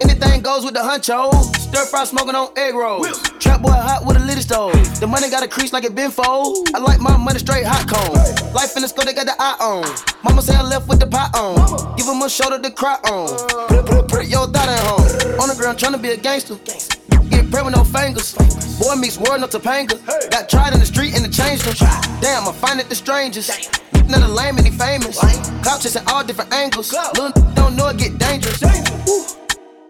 [0.02, 1.30] Anything goes with the huncho.
[1.54, 3.22] Stir fry smoking on egg rolls.
[3.38, 4.74] Trap boy hot with a little stove.
[4.98, 6.68] The money got a crease like it been fold.
[6.74, 8.52] I like my money straight hot cone.
[8.52, 9.86] Life in the score, they got the eye on.
[10.24, 11.96] Mama say I left with the pot on.
[11.96, 13.28] Give him a shoulder to cry on.
[13.68, 15.40] Put, put, put your thought at home.
[15.40, 16.56] On the ground trying to be a gangster.
[16.56, 16.93] gangster.
[17.30, 18.34] Get prey with no fingers.
[18.78, 19.96] Boy meets world no Topanga.
[20.30, 21.74] Got tried in the street and it changed them.
[22.20, 23.80] Damn, I find it the strangest.
[24.08, 25.18] Not a lame and he famous.
[25.62, 26.92] Clout chasing all different angles.
[26.92, 28.62] Little don't know it get dangerous.
[29.08, 29.26] Ooh,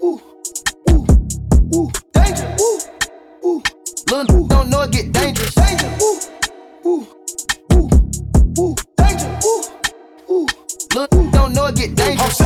[0.02, 0.20] ooh,
[0.90, 1.06] ooh,
[1.74, 2.56] ooh, danger.
[2.60, 2.80] Ooh,
[3.44, 3.62] ooh.
[4.10, 5.54] Little don't know it get dangerous.
[5.54, 5.90] Danger.
[6.02, 6.20] Ooh,
[6.86, 7.06] ooh,
[8.58, 9.38] ooh, danger.
[9.44, 9.64] Ooh,
[10.30, 10.46] ooh.
[10.94, 12.38] Little don't know it get dangerous.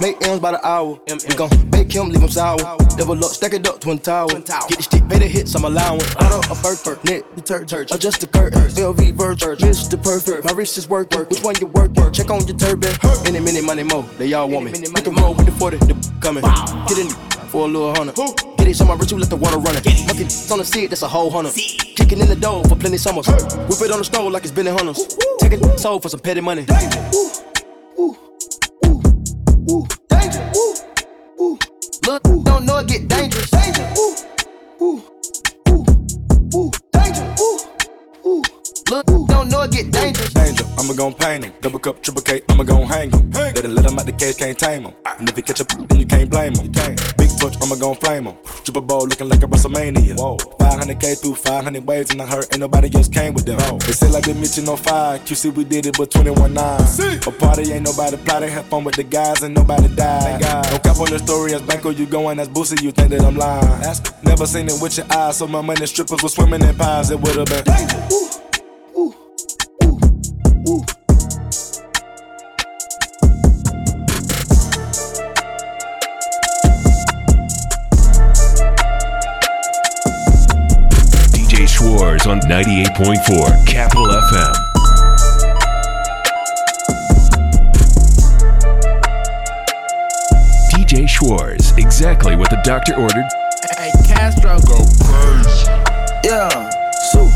[0.00, 0.98] Make M's by the hour.
[1.28, 2.56] We gon' bake him, leave him sour.
[2.96, 4.28] Double up, stack it up, twin tower.
[4.28, 6.16] Get the stick, pay the hits, I'm allowance.
[6.16, 7.90] Auto, a bird, net, detergent.
[7.90, 8.62] Adjust the curtain.
[8.62, 10.02] LV virgin, Mr.
[10.02, 10.46] Perfect.
[10.46, 11.20] My wrist is working.
[11.26, 12.10] Which one you working?
[12.12, 12.94] Check on your turban.
[13.26, 14.04] Any minute, money more.
[14.16, 14.72] They all want me.
[14.72, 16.44] We can roll with the 40, the coming.
[16.88, 17.10] Get in
[17.50, 18.16] for a little hundred.
[18.56, 19.84] Get it, so my rich, let the water run it.
[20.06, 21.52] Monkey on the seat, that's a whole hundred.
[21.52, 23.28] Kicking in the dough for plenty summers.
[23.28, 25.14] Whip it on the stove like it's been in hunters.
[25.40, 26.64] Take it sold for some petty money.
[27.98, 28.16] Ooh,
[28.86, 29.02] ooh,
[29.70, 30.50] ooh, danger.
[30.56, 30.74] Ooh,
[31.40, 31.58] ooh.
[32.06, 33.50] Look, don't know it get dangerous.
[33.50, 33.92] Danger.
[33.98, 34.16] Ooh,
[34.80, 35.04] ooh,
[35.68, 35.84] ooh,
[36.56, 36.70] ooh.
[36.92, 37.34] Danger.
[37.38, 37.58] Ooh,
[38.26, 38.42] ooh.
[38.90, 40.32] Look, don't know it get dangerous.
[40.32, 40.64] danger.
[40.78, 41.52] I'ma gon' paint him.
[41.60, 43.30] Double cup, triple K, I'ma gon' hang him.
[43.30, 44.94] Let it let him out the cage, can't tame him.
[45.18, 46.72] And if he catch up, then you can't blame him.
[46.72, 47.11] Big
[47.42, 48.36] touch, I'ma gon' flame him.
[48.62, 50.16] Triple bowl looking like a WrestleMania.
[50.16, 50.36] Whoa.
[50.36, 53.58] 500K through 500 waves, and I heard ain't nobody else came with them.
[53.78, 55.18] They say like the Mitchell on fire.
[55.18, 56.80] QC, we did it, but 21 9.
[57.26, 58.50] A party ain't nobody plotting.
[58.50, 60.40] Have fun with the guys, and nobody died.
[60.40, 63.36] No cap on the story, as Banco, you going as Boosie, you think that I'm
[63.36, 63.66] lying.
[64.22, 67.10] Never seen it with your eyes, so my money strippers was swimming in pies.
[67.10, 67.64] It would've been.
[70.64, 71.01] DJ
[82.46, 84.54] 98.4 Capital FM.
[90.70, 93.24] DJ Schwartz, exactly what the doctor ordered.
[93.78, 95.70] Hey, Castro go crazy.
[96.24, 96.68] Yeah,
[97.12, 97.30] so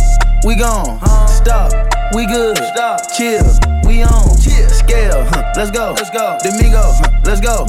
[0.45, 0.99] we gone.
[1.01, 1.27] Huh?
[1.27, 1.73] Stop,
[2.12, 2.59] we good.
[2.59, 3.47] Stop, chill,
[3.87, 4.37] we on.
[4.42, 5.95] Chill, scale, huh, let's go.
[5.97, 6.37] Let's go.
[6.42, 7.64] Domingo, huh, let's go.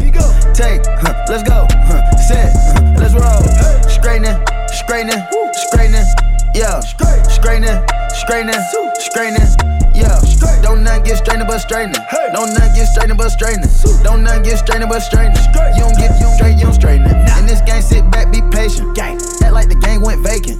[0.55, 1.67] Take, huh, let's go.
[1.69, 3.87] Huh, set, huh, let's roll.
[3.87, 5.23] Straightening, straightening,
[5.53, 6.26] straightening.
[6.57, 7.85] Yeah, straightening,
[8.17, 8.57] straightening,
[8.97, 9.45] straightening.
[9.93, 10.17] Yeah,
[10.63, 12.01] don't nothing get straightening but straightening.
[12.33, 13.69] Don't nothing get straightening but straightening.
[14.01, 15.37] Don't nothing get straightening but straightening.
[15.77, 17.37] You don't get you don't straight, you don't straighten it.
[17.37, 18.95] In this game, sit back, be patient.
[18.95, 20.57] Gang, act like the game went vacant.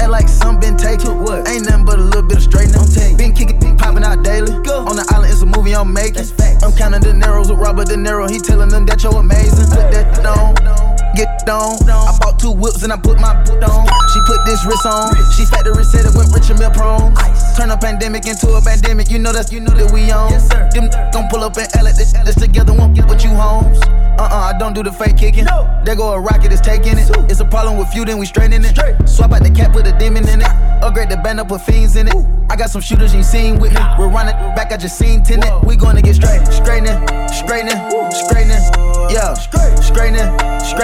[0.00, 1.20] Act like some been taken.
[1.20, 1.46] What?
[1.46, 2.80] Ain't nothing but a little bit of straightening.
[3.18, 4.48] Been kicking, been popping out daily.
[4.48, 6.24] On the island, it's a movie I'm making.
[6.64, 8.30] I'm counting the narrows with Robert De Niro.
[8.30, 9.68] He telling them that you're amazing.
[9.68, 10.83] Put that on.
[11.14, 11.78] Get on.
[11.88, 13.86] I bought two whips and I put my boot on.
[14.12, 15.14] She put this wrist on.
[15.36, 17.14] She factory said it went rich and meal prone.
[17.56, 19.10] Turn a pandemic into a pandemic.
[19.10, 20.32] You know that's you know that we on.
[20.32, 20.68] Yes, sir.
[20.72, 21.94] Them gon' pull up and L it.
[21.94, 23.78] This, this together won't get what you homes.
[24.18, 25.44] Uh-uh, I don't do the fake kicking.
[25.44, 25.70] No.
[25.84, 27.10] There go a rocket, it's taking it.
[27.30, 29.08] It's a problem with you, then we straightening it.
[29.08, 30.48] Swap out the cap, put a demon in it.
[30.82, 32.14] Upgrade the band up, put fiends in it.
[32.48, 33.80] I got some shooters you seen with me.
[33.98, 35.64] We're running back, I just seen tenant.
[35.64, 36.98] We gonna get straight, straightening,
[37.28, 37.93] straightening.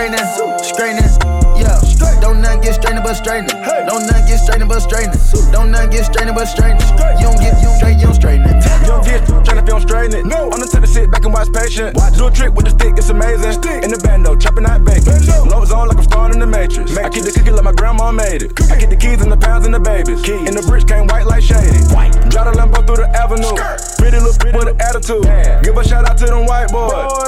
[0.01, 1.13] Straightening, straightening.
[1.61, 1.77] Yeah,
[2.25, 3.53] don't nothing get straightening but straightening.
[3.85, 5.21] Don't nothing get straightening but straightening.
[5.53, 6.81] Don't nothing get straightening but straightening.
[7.21, 8.65] You don't get straight, you don't straighten it.
[8.81, 10.25] You don't get trying if you don't straighten it.
[10.25, 10.49] No.
[10.49, 12.01] I'm the type to sit back and watch patient.
[12.01, 12.17] Watch.
[12.17, 13.53] Do a trick with the stick, it's amazing.
[13.61, 13.85] Stick.
[13.85, 15.21] In the bando, chopping out bacon.
[15.53, 16.97] Low zone like I'm starring in the Matrix.
[16.97, 18.57] I keep the cookie like my grandma made it.
[18.73, 20.25] I get the keys and the pounds and the babies.
[20.25, 20.49] Keys.
[20.49, 21.77] And the bricks came white like shady.
[21.93, 22.17] White.
[22.33, 23.53] Drive the Lambo through the avenue.
[23.53, 24.01] Skirt.
[24.01, 25.29] Pretty little pretty with an attitude.
[25.29, 25.61] Damn.
[25.61, 26.89] Give a shout out to them white boys.
[26.89, 27.20] boys.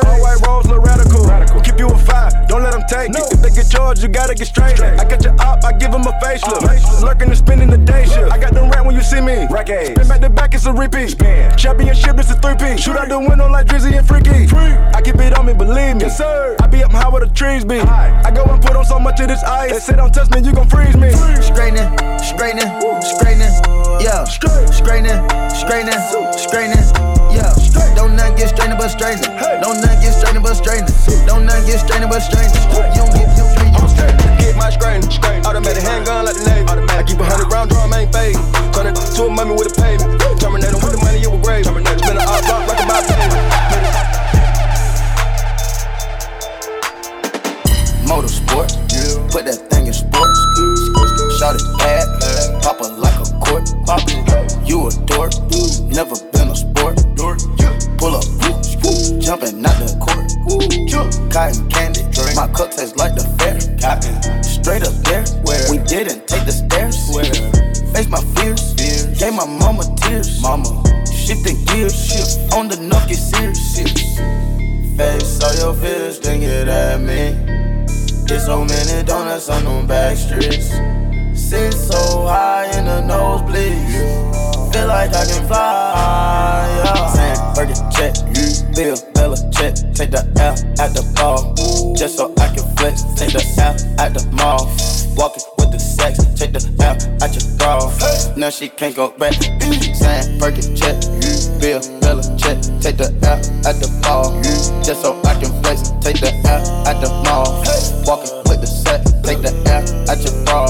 [4.01, 4.77] You gotta get straight.
[4.77, 4.99] straight.
[4.99, 6.63] I got your op, I give them a facelift.
[6.63, 8.31] Uh, Lurking and spending the day shift.
[8.33, 9.47] I got them rat when you see me.
[9.51, 11.11] Rack Spin back to back, it's a repeat.
[11.11, 11.57] Spin.
[11.57, 12.81] Championship, it's a three-piece.
[12.81, 14.47] Shoot out the window like Drizzy and Freaky.
[14.47, 14.73] Free.
[14.95, 16.03] I keep it on me, believe me.
[16.03, 16.57] Yes, sir.
[16.61, 17.79] I be up high where the trees be.
[17.79, 18.23] High.
[18.25, 19.73] I go and put on so much of this ice.
[19.73, 21.11] They say don't touch me, you gon' freeze me.
[21.43, 21.91] Straightening,
[22.23, 22.71] straightening,
[23.03, 23.53] straightening.
[24.01, 25.19] Yeah, straightening,
[25.51, 26.01] straightening,
[26.39, 26.85] straightening.
[27.33, 27.53] Yeah,
[27.95, 29.31] don't nothing get strained but straightening.
[29.61, 30.95] Don't nothing get strained but straightening.
[31.27, 32.63] Don't nothing get strained but straightening.
[32.95, 33.32] You don't get,
[34.53, 35.01] Get my strain,
[35.47, 36.69] automatic handgun like the Navy.
[36.93, 38.37] I keep a hundred round drum, ain't fade.
[38.77, 40.21] Turn it to a mummy with a pavement.
[40.37, 41.65] Terminator with the money, you a grave.
[41.65, 43.01] Spin a op rock like a bop.
[48.05, 48.69] Motorsport,
[49.33, 50.37] put that thing in sports.
[51.41, 52.05] Shot it bad,
[52.61, 53.65] pop it like a court.
[54.69, 55.33] You a dork,
[55.89, 57.01] never been a sport.
[57.97, 58.29] Pull up,
[59.17, 60.29] jumping out the court.
[61.33, 62.05] Cotton candy,
[62.37, 63.57] my cup tastes like the fair.
[64.73, 66.97] Straight up there, Where we didn't take the stairs.
[67.13, 67.29] Where
[67.93, 68.73] face my fears,
[69.21, 70.41] gave my mama tears.
[70.41, 70.65] Mama,
[71.05, 74.17] shifting gears, shift on the knock, get serious.
[74.97, 77.37] Face all your fears, then get at me.
[78.25, 80.71] Get so many donuts on them back streets.
[81.39, 84.73] Sit so high in the nosebleeds.
[84.73, 86.83] Feel like I can fly.
[86.83, 87.13] Yeah.
[87.13, 88.15] Saying, Burger check,
[88.75, 89.75] Bill, Bella check.
[89.93, 91.95] Take the L at the ball.
[91.95, 92.62] Just so I can
[94.43, 94.67] mall.
[95.15, 96.19] Walking with the sex.
[96.35, 97.75] Take the L at your bra.
[98.37, 99.35] Now she can't go back.
[99.35, 100.97] Saying, Burger check,
[101.61, 102.59] Bill, Bella check.
[102.83, 104.43] Take the L at the ball.
[104.83, 105.91] Just so I can flex.
[106.01, 107.63] Take the L at the mall.
[108.07, 109.05] Walking with the set.
[109.23, 110.67] Take the L at your bra.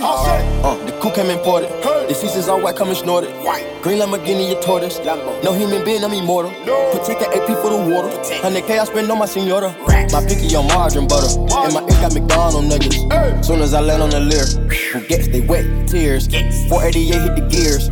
[0.00, 1.87] Uh, the coupe came imported.
[2.18, 3.30] Is all white, coming snorted.
[3.80, 4.98] Green Lamborghini, your tortoise.
[5.44, 6.50] No human being, I'm immortal.
[6.92, 8.08] Protect the AP for the water.
[8.42, 9.74] 100K I spend on my senora.
[10.12, 11.28] My picky on margarine butter.
[11.38, 12.96] And my ink got McDonald nuggets.
[13.46, 14.44] Soon as I land on the Lear,
[14.92, 16.26] who gets they wet tears.
[16.68, 17.88] 488 hit the gears.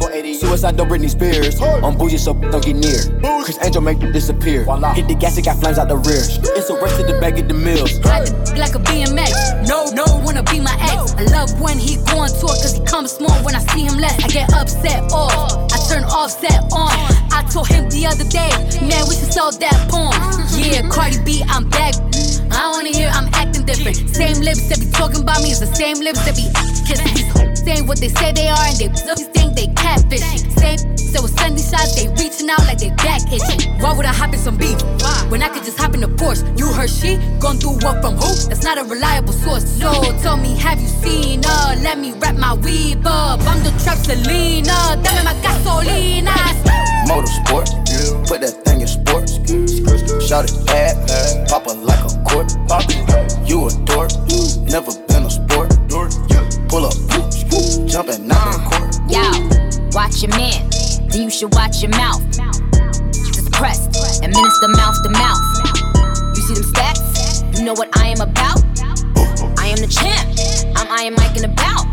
[0.47, 1.61] Suicide, don't Britney Spears.
[1.61, 3.03] I'm bougie, so don't get near.
[3.43, 4.63] Criss Angel make you disappear.
[4.95, 6.23] Hit the gas, it got flames out the rear.
[6.55, 7.99] It's a race to the back of the mills.
[8.55, 9.67] Like a BMX.
[9.67, 11.15] No, no, wanna be my ex.
[11.19, 13.99] I love when he go on tour, cause he comes small when I see him
[13.99, 14.23] less.
[14.23, 15.35] I get upset off,
[15.75, 16.95] I turn Offset on.
[17.35, 18.49] I told him the other day,
[18.87, 20.15] man, we should sell that porn.
[20.55, 21.95] Yeah, Cardi B, I'm back.
[22.55, 23.97] I don't wanna hear I'm acting different.
[24.15, 26.47] Same lips that be talking about me is the same lips that be
[26.87, 27.56] kissing.
[27.67, 30.53] Saying what they say they are and they just think they catfishing.
[30.57, 33.73] Same so with Sunday shots, they reaching out like they back itching.
[33.81, 34.81] Why would I hop in some beef?
[35.31, 36.47] When I could just hop in a Porsche.
[36.57, 38.31] You heard she gon' do what from who?
[38.49, 39.67] That's not a reliable source.
[39.81, 39.91] So
[40.23, 41.75] tell me, have you seen her?
[41.83, 43.41] Let me wrap my weave up.
[43.43, 44.95] I'm the trap Selena.
[45.03, 46.37] Dame my gasolina.
[47.11, 47.67] Motorsport,
[48.29, 49.41] put that thing in sports.
[50.25, 52.53] Shout it bad, pop it like a court.
[53.45, 54.13] You a dork,
[54.71, 55.06] never
[58.09, 58.95] out the court.
[59.11, 59.23] Yo,
[59.93, 60.71] watch your man,
[61.11, 62.23] then you should watch your mouth.
[63.13, 65.41] Just administer mouth to mouth.
[66.37, 67.59] You see them stats?
[67.59, 68.63] You know what I am about?
[69.59, 70.29] I am the champ.
[70.77, 71.87] I'm Iron Mike and about.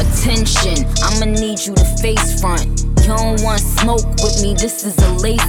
[0.00, 2.82] Attention, I'ma need you to face front.
[3.00, 5.44] You don't want smoke with me, this is a lace.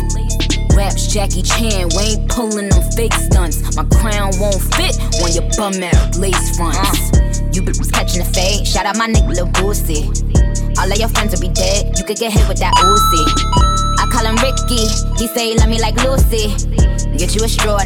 [0.75, 3.75] Raps Jackie Chan, we ain't pulling them fake stunts.
[3.77, 7.24] My crown won't fit when your bum out lace fronts.
[7.55, 10.11] You was catching the fade, shout out my nigga Lil Boosie.
[10.77, 13.74] All of your friends will be dead, you could get hit with that Uzi.
[14.15, 14.87] Call him Ricky.
[15.17, 16.47] He say he love me like Lucy.
[17.17, 17.79] Get you a straw,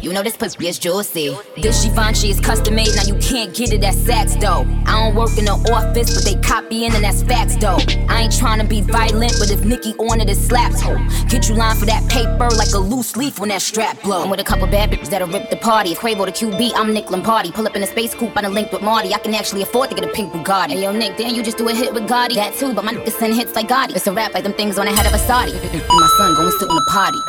[0.00, 1.36] you know this pussy is juicy.
[1.56, 4.64] This Givenchy is custom made, now you can't get it at Saks though.
[4.86, 7.78] I don't work in the office, but they copying and that's facts though.
[8.08, 10.96] I ain't trying to be violent, but if Nikki on it, it slaps ho.
[11.28, 14.22] Get you line for that paper like a loose leaf when that strap blow.
[14.22, 15.92] I'm with a couple bad bitches that'll rip the party.
[15.92, 17.50] If Quavo the QB, I'm Nick Lombardi.
[17.50, 19.12] Pull up in a space coupe, I done linked with Marty.
[19.12, 20.70] I can actually afford to get a pink Bugatti.
[20.70, 22.34] Hey yo, Nick, then you just do a hit with Gotti.
[22.34, 23.96] That too, but my niggas send hits like Gotti.
[23.96, 25.52] It's a rap like them things on the head of a Saudi.
[25.68, 27.20] My son going sit on the potty.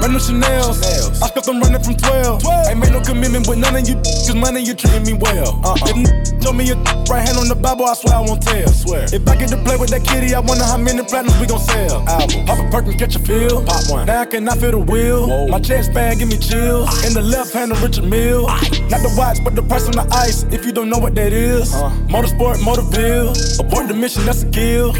[0.00, 0.80] Run them Chanel's.
[1.20, 2.42] I spent them running from 12.
[2.68, 5.60] Ain't made no commitment with none of you, cause money you treating me well.
[5.60, 5.76] Uh-uh.
[5.92, 6.80] If show me your
[7.12, 8.66] right hand on the Bible, I swear I won't tell.
[8.68, 9.04] Swear.
[9.12, 11.60] If I get to play with that kitty, I wonder how many platinums we gon'
[11.60, 12.00] sell.
[12.08, 12.46] Album.
[12.46, 13.62] Pop a perk and catch a feel.
[13.64, 14.06] Pop one.
[14.06, 15.28] Now I cannot feel the wheel.
[15.28, 15.48] Whoa.
[15.48, 16.88] My chest band give me chills.
[17.04, 18.48] In the left hand of Richard Mille.
[18.88, 20.44] Not the watch, but the price on the ice.
[20.44, 21.74] If you don't know what that is.
[21.74, 21.90] Uh.
[22.08, 23.36] Motorsport, motorville.
[23.60, 24.94] Abort the mission, that's a kill.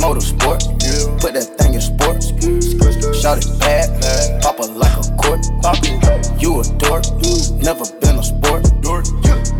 [0.00, 0.64] Motorsport.
[0.80, 1.18] Yeah.
[1.20, 1.55] Put that
[2.22, 3.20] sports.
[3.20, 4.42] Shout it bad.
[4.42, 5.44] Pop it like a court.
[6.40, 7.04] You a dork.
[7.62, 8.64] Never been a sport.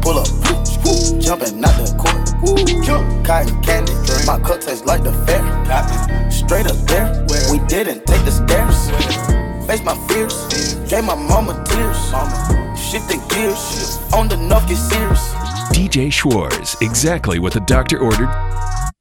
[0.03, 0.29] Pull up.
[1.21, 2.27] Jumping out the court.
[3.27, 3.93] Cotton candy.
[4.27, 5.43] My cup tastes like the fair.
[6.31, 7.27] Straight up there.
[7.51, 8.91] We didn't take the stairs.
[9.67, 10.47] Face my fears.
[10.89, 11.99] Gave my mama tears.
[12.79, 13.99] Shifting gears.
[14.13, 15.35] On the nuff, get serious.
[15.75, 18.31] DJ Schwartz, exactly what the doctor ordered.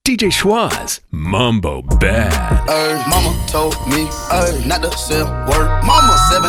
[0.06, 2.30] DJ Schwartz, Mambo Bad.
[2.70, 5.66] Ay, mama told me ay, not to sell word.
[5.82, 6.46] Mama 17,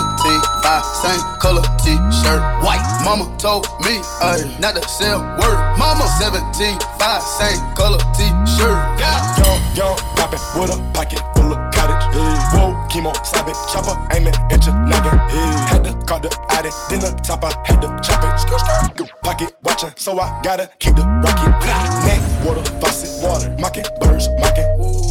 [0.61, 2.85] 5, same color t-shirt, white.
[3.03, 5.57] Mama told me ay, not to sell word.
[5.81, 8.77] Mama 17, 5, same color t-shirt.
[9.01, 9.25] Yeah.
[9.41, 12.05] Young, young, poppin' with a pocket full of cottage.
[12.13, 12.61] Hey.
[12.61, 15.17] Whoa, chemo, stop it, chopper, aiming at your noggin.
[15.33, 15.73] Hey.
[15.73, 18.37] Had to call the addy, then the top, I had to chop it.
[18.37, 19.09] Skr, skr.
[19.23, 21.57] Pocket watchin', so I gotta keep the rocket.
[22.05, 22.96] Neck, water, faucet,
[23.37, 24.65] water, mocking, birds, mocking.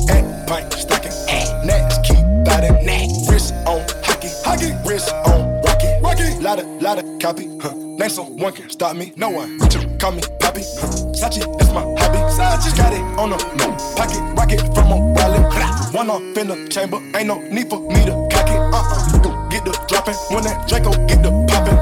[0.10, 1.12] And pint, stocking,
[1.66, 2.86] next, keep biting.
[2.86, 6.40] Neck wrist on hockey, hockey, wrist on rocky, rocky.
[6.42, 7.74] Lotta, lotta copy, huh.
[7.74, 9.58] Name someone can stop me, no one.
[9.60, 10.88] Richard, call me Poppy, huh.
[11.14, 12.20] Sachi, that's my hobby.
[12.38, 15.94] Sachi, got it on the no pocket, rocket from a wallet.
[15.94, 18.60] One off in the chamber, ain't no need for me to cock it.
[18.60, 19.15] Uh-uh,
[19.56, 21.78] get the dropping, when that Draco get the popping.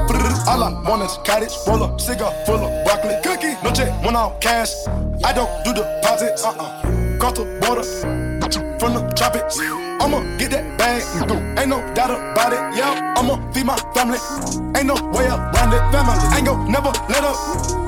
[0.46, 3.16] All I want is cottage, roll a cigar full of broccoli.
[3.22, 4.72] Cookie, no check, one off cash.
[5.24, 7.18] I don't do deposits, uh-uh.
[7.18, 7.82] Cross the border,
[8.78, 9.58] from the tropics.
[10.00, 11.02] I'ma get that bag,
[11.58, 12.76] ain't no doubt about it.
[12.76, 14.18] Yeah, I'ma feed my family,
[14.76, 15.82] ain't no way around it.
[15.92, 17.36] Family, ain't gon' never let up.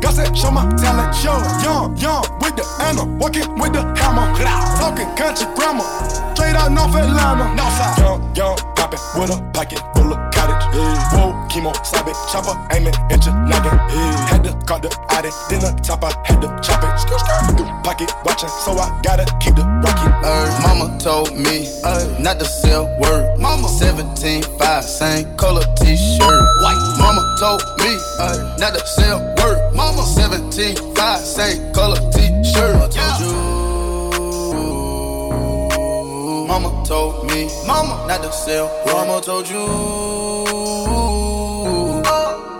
[0.01, 1.65] God said, show my talent, show it.
[1.65, 4.27] Young, young, with the Anna, walking with the hammer.
[4.79, 5.85] Talking country grammar,
[6.35, 7.45] straight out North Atlanta.
[7.59, 7.99] Northside.
[7.99, 10.26] Young, young, poppin' with a pocket full of.
[10.77, 11.17] Hey.
[11.17, 13.73] Whoa, chemo, stop it, chopper, aiming at your noggin.
[13.89, 14.13] Hey.
[14.29, 15.73] Had to call the addy, then the
[16.05, 16.93] I had to chop it.
[17.01, 17.83] Skr, skr.
[17.83, 20.13] Pocket watchin', so I gotta keep the rocket.
[20.21, 23.39] Ay, mama told me ay, not to sell word.
[23.41, 26.45] Mama 17, 5, same color t-shirt.
[26.61, 26.97] White.
[26.99, 29.75] Mama told me ay, not to sell word.
[29.75, 32.75] Mama 17, 5, same color t-shirt.
[32.75, 33.56] Mama told you.
[36.47, 38.71] Mama told me, mama not to sell.
[38.87, 39.67] Mama told you.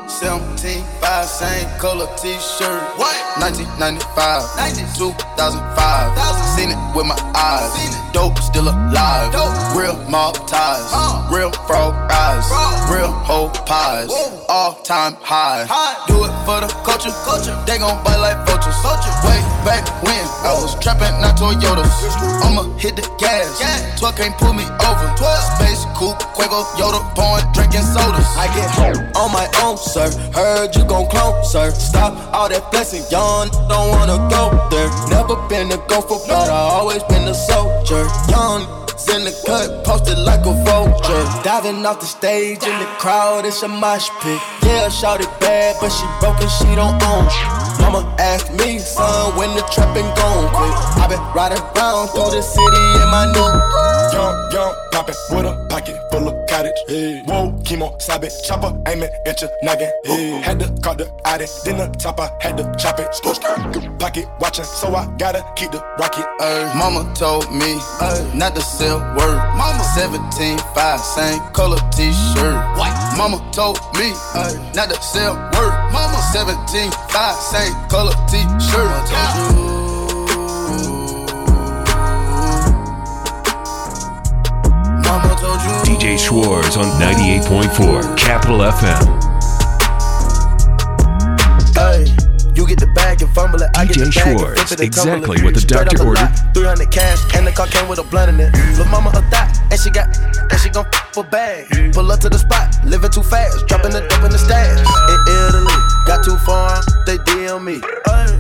[0.09, 2.83] 17, 5, same color t-shirt.
[2.99, 3.15] What?
[3.39, 4.43] 1995,
[4.97, 6.57] 2005.
[6.57, 7.71] Seen it with my eyes.
[8.13, 9.31] Dope still alive.
[9.33, 9.55] Dope.
[9.77, 10.91] Real mob ties.
[10.91, 11.29] Uh.
[11.31, 12.49] Real frog eyes.
[12.51, 12.76] Real
[13.27, 14.09] whole pies.
[14.49, 15.67] All time high.
[16.07, 17.11] Do it for the culture.
[17.67, 18.79] They gon' bite like vultures.
[19.27, 21.91] Way back when I was trapping, not Toyotas.
[22.47, 23.59] I'ma hit the gas.
[23.99, 25.09] 12 can't pull me over.
[25.59, 28.31] Space coupe, Quavo, Yoda, pouring, drinking sodas.
[28.39, 30.07] I get home on my own, sir.
[30.33, 31.71] Heard you gon' clone, sir.
[31.73, 33.51] Stop all that blessing, young.
[33.69, 34.91] Don't wanna go there.
[35.11, 38.07] Never been a gopher, but I always been a soldier.
[38.31, 38.87] Young.
[39.15, 41.25] In the cut, posted like a vulture.
[41.45, 44.41] Diving off the stage in the crowd, it's a mosh pit.
[44.63, 47.66] Yeah, shout it bad, but she broken, she don't own.
[47.97, 50.73] Mama asked me, son, when the trapping gon' quit.
[51.01, 53.87] I been riding around through the city in my new.
[54.13, 56.77] Young, young, poppin' with a pocket full of cottage.
[56.89, 57.23] Hey.
[57.25, 59.91] Whoa, chemo, sabe, chopper, aiming at your noggin.
[60.05, 60.41] Hey.
[60.43, 61.87] Had to call the addy, then the
[62.19, 63.99] I had to chop it.
[63.99, 66.27] Pocket watchin', so I gotta keep the rocket.
[66.41, 69.39] Ay, mama told me ay, not to sell word.
[69.57, 72.57] Mama 17, 5, same color t-shirt.
[72.77, 73.15] White.
[73.17, 75.73] Mama told me ay, not to sell word.
[75.93, 79.11] Mama 17, 5, same color t-shirt.
[85.05, 85.97] Mama told you.
[85.97, 89.26] DJ Schwartz on 98.4 Capital FM.
[93.17, 96.05] Ay, you get the bag and fumble it, I DJ Schwartz, exactly what the doctor
[96.05, 96.29] ordered.
[96.55, 98.53] 300 cash, and the car came with a blunt in it.
[98.77, 100.09] Lil' mama a thot, and she got,
[100.53, 101.69] and she gon' f for bag.
[101.93, 104.81] Pull up to the spot, living too fast, dropping the dope in the stash.
[105.09, 107.81] In Italy, got too far, they DM me.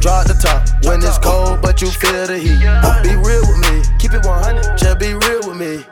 [0.01, 2.61] Drop the top when it's cold, but you feel the heat.
[3.03, 5.85] Be real with me, keep it 100, just be real with me.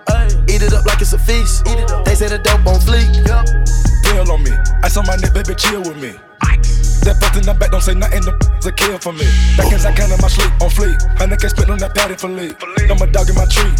[0.48, 1.64] Eat it up like it's a feast.
[2.04, 3.08] They say the dope on fleek.
[4.04, 4.52] Pill on me.
[4.84, 6.14] Ice on my neck, baby, chill with me.
[7.04, 8.32] That fucked in the back, don't say nothing, the
[8.64, 9.28] a kill for me.
[9.60, 10.96] Back as I in my sleep, on fleek.
[11.20, 12.56] Honey can spit on that patty for lead.
[12.88, 13.76] I'm a dog in my tree.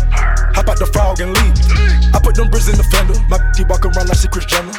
[0.53, 1.57] Hop out the frog and leave.
[2.13, 3.17] I put them bricks in the fender.
[3.33, 4.77] My bitch walk around like she Kris Jenner.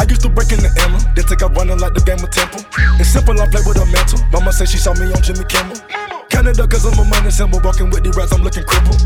[0.00, 2.32] I used to break in the Emma, then take out running like the game of
[2.32, 2.64] Temple.
[2.96, 4.24] It's simple, I play with a mental.
[4.32, 5.76] Mama say she saw me on Jimmy Kimmel.
[6.32, 7.60] Canada, cause I'm a money symbol.
[7.60, 8.96] Walking with the rats, I'm looking crippled.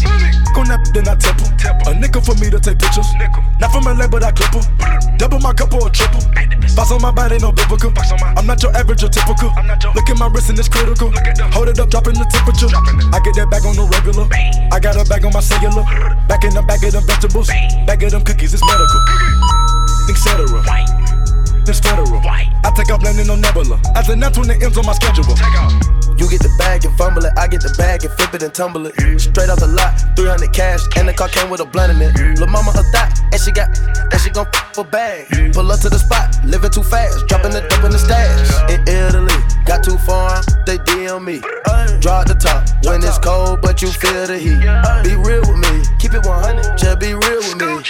[0.54, 1.50] Go nap, then I temple.
[1.90, 3.10] A nickel for me to take pictures.
[3.58, 4.54] Not from LA, but I clip.
[5.18, 6.22] Double my cup or triple.
[6.78, 7.90] Box on my body, no biblical.
[8.38, 9.50] I'm not your average or typical.
[9.98, 11.10] Look at my wrist and it's critical.
[11.50, 12.70] Hold it up, dropping the temperature.
[13.10, 14.30] I get that bag on the regular.
[14.70, 15.82] I got a bag on my cellular.
[16.30, 17.50] Back in the bag of them vegetables.
[17.90, 19.02] Bag of them cookies, it's medical.
[20.06, 20.95] Etc
[21.66, 22.22] this federal.
[22.24, 23.80] I take off landing on Nebula.
[23.94, 25.24] As an that's when it ends on my schedule.
[26.16, 28.54] You get the bag and fumble it, I get the bag and flip it and
[28.54, 28.94] tumble it.
[29.20, 32.16] Straight off the lot, 300 cash, and the car came with a blunt in it.
[32.40, 35.28] Lil' mama a thot, and she got, and she gon' f for bag.
[35.52, 38.48] Pull up to the spot, living too fast, dropping the dope in the stash.
[38.72, 39.36] In Italy,
[39.66, 41.44] got too far, they DM me.
[42.00, 44.64] Drop the top when it's cold, but you feel the heat.
[45.04, 47.84] Be real with me, keep it 100, just be real with me.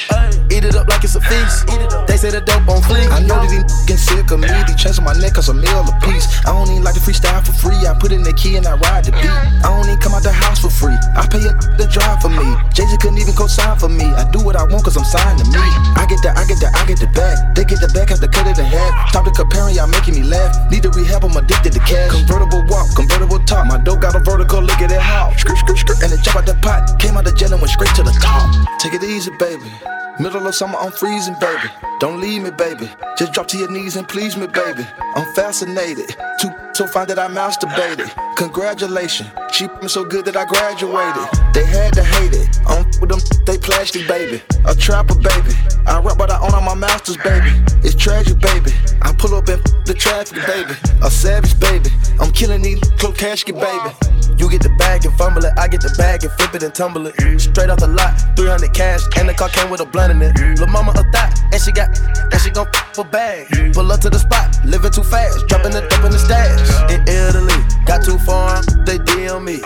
[0.51, 1.67] Eat it up like it's a feast.
[2.11, 3.07] They say the dope on fleek.
[3.15, 4.49] I know that he getting sick of me.
[4.49, 6.27] They chasing my neck cause a meal a piece.
[6.47, 7.79] I don't even like to freestyle for free.
[7.87, 9.31] I put in the key and I ride the beat.
[9.31, 10.97] I don't even come out the house for free.
[11.17, 12.47] I pay a to drive for me.
[12.73, 14.07] Jay Z couldn't even co-sign for me.
[14.15, 15.63] I do what I want cause I'm signed to me.
[15.97, 17.55] I get the, I get the, I get the bag.
[17.55, 19.11] They get the back, have to cut it in half.
[19.11, 20.55] Stop the comparing, y'all making me laugh.
[20.71, 22.11] Need to rehab, I'm addicted to cash.
[22.11, 23.67] Convertible walk, convertible top.
[23.67, 25.33] My dope got a vertical, look at that how.
[25.37, 26.99] Skirt, skirt, skirt, and it jump out the pot.
[26.99, 28.47] Came out the jet and went straight to the top.
[28.79, 29.71] Take it easy, baby.
[30.19, 31.69] Middle of summer, I'm freezing, baby.
[32.01, 32.91] Don't leave me, baby.
[33.19, 34.87] Just drop to your knees and please me, baby.
[35.15, 36.17] I'm fascinated.
[36.41, 38.13] Too so fine that I masturbated.
[38.37, 39.31] Congratulations.
[39.51, 41.25] She me so good that I graduated.
[41.55, 42.53] They had to hate it.
[42.69, 44.43] I'm with them, they plastic, baby.
[44.67, 45.57] A trapper, baby.
[45.87, 47.49] I rap, but I own all my masters, baby.
[47.81, 48.73] It's tragic, baby.
[49.01, 50.77] I pull up in the traffic, baby.
[51.03, 51.89] A savage, baby.
[52.21, 53.91] I'm killing these close casket, baby.
[54.37, 55.53] You get the bag and fumble it.
[55.57, 57.17] I get the bag and flip it and tumble it.
[57.41, 60.37] Straight off the lot, 300 cash, and the car came with a blunt in it.
[60.61, 61.89] Lil' mama a thot, and she got,
[62.33, 63.49] and she gon' f for bag.
[63.73, 66.66] Pull up to the spot, living too fast, dropping the dope in the stash.
[66.93, 67.55] In Italy,
[67.85, 69.59] got too far, they DM me.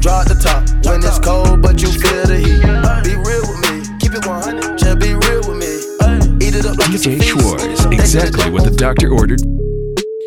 [0.00, 2.62] Drop the top when it's cold, but you feel the heat.
[3.04, 5.72] Be real with me, keep it 100, just be real with me.
[6.44, 7.28] Eat it up like DJ feast.
[7.28, 9.42] Schwartz, exactly what the doctor ordered.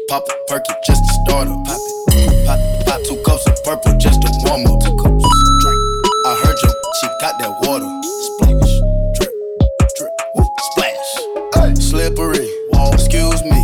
[0.09, 1.57] Pop a perky just to start up.
[1.65, 2.45] Pop it.
[2.47, 4.81] Pop, pop two cups of purple just to warm up.
[4.81, 5.23] Two cups.
[5.61, 5.79] Drink.
[6.25, 6.71] I heard you.
[6.99, 7.85] She got that water.
[8.25, 8.73] Splash.
[9.15, 9.33] Drip.
[9.95, 10.13] Drip.
[10.35, 10.45] Woo.
[10.73, 11.11] Splash.
[11.77, 12.49] Slippery.
[12.91, 13.58] Excuse me.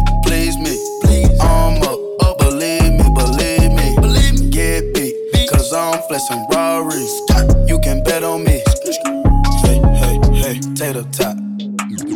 [6.16, 7.68] I'm flexing Rari.
[7.68, 8.64] You can bet on me.
[9.64, 10.60] Hey, hey, hey.
[10.74, 11.36] Take the top.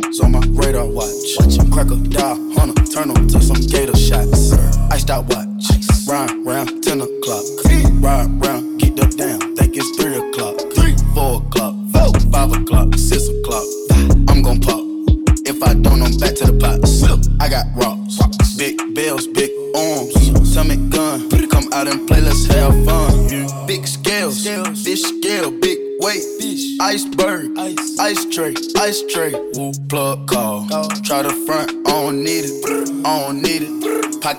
[0.08, 1.36] It's on my radar watch.
[1.70, 4.52] Crocodile hunter, turn 'em to some gator shots.
[4.90, 5.64] Iced out watch.
[6.08, 7.44] Ride round 10 o'clock.
[8.00, 8.49] Ride round,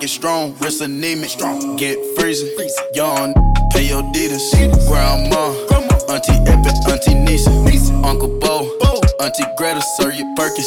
[0.02, 1.30] Pocket strong, wrist anemic.
[1.30, 1.76] Strong.
[1.76, 2.50] Get freezing.
[2.92, 3.32] Young,
[3.72, 4.42] pay your Adidas.
[4.88, 5.54] Grandma.
[6.12, 7.52] Auntie Epic, Auntie Nisa.
[8.04, 8.68] Uncle Bo.
[9.20, 10.66] Auntie Greta, serve your Perkins.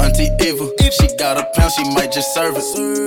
[0.00, 3.05] Auntie Eva, she got a pound, she might just serve it.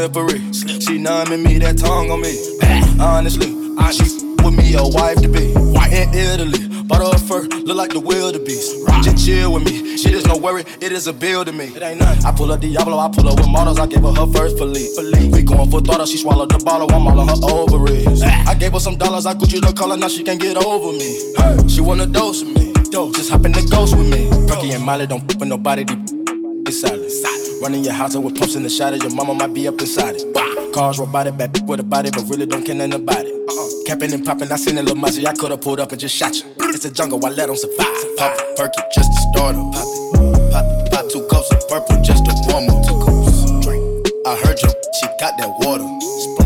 [0.00, 0.40] Slippery.
[0.52, 2.32] She numbing me, that tongue on me.
[2.62, 3.52] Ah, honestly,
[3.92, 4.04] she
[4.42, 5.52] with me, a wife to be.
[5.76, 8.88] White in Italy, bought her fur, look like the wildebeest.
[9.04, 11.66] Just chill with me, shit is no worry, it is a bill to me.
[11.66, 12.24] It ain't nothing.
[12.24, 14.98] I pull up Diablo, I pull up with models, I gave her her first police.
[15.32, 18.22] We going for throttle, she swallowed the bottle, I'm all on her ovaries.
[18.24, 18.50] Ah.
[18.50, 21.68] I gave her some dollars, I Gucci the color, now she can't get over me.
[21.68, 22.72] She wanna dose with me.
[22.90, 24.30] Just hop in the ghost with me.
[24.48, 25.84] Perky and Molly don't fuck with nobody.
[25.84, 27.39] They silent.
[27.60, 28.96] Running your house with pumps in the shadow.
[28.96, 30.72] Your mama might be up inside it.
[30.72, 33.34] Cars robotic, bad with a body, but really don't care nothing about it.
[33.34, 33.84] Uh-uh.
[33.86, 35.28] Capping and popping, I seen a little muscle.
[35.28, 36.44] I could've pulled up and just shot you.
[36.72, 38.16] It's a jungle, I let them survive.
[38.16, 39.72] Pop it, perk it, just to start up.
[39.74, 42.80] Pop it, pop, pop two cups of purple just to warm up.
[42.86, 44.08] Two cups, drink.
[44.26, 45.84] I heard you, she got that water.
[46.00, 46.39] Splash,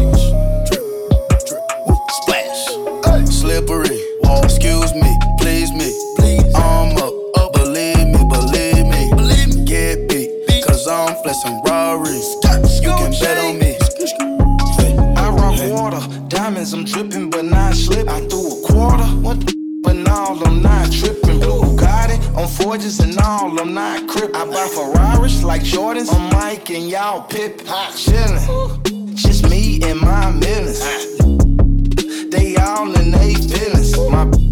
[16.95, 18.09] dripping, but not slipping.
[18.09, 21.41] I threw a quarter, what the but now I'm not tripping.
[21.41, 24.37] Blue Bugatti on forges and all, I'm not crippin'.
[24.37, 26.15] I buy Ferraris like Jordans.
[26.15, 27.63] I'm Mike and y'all Pip.
[27.63, 30.79] Chillin', just me and my millions.
[32.31, 33.99] They all in they feelings.
[34.09, 34.44] My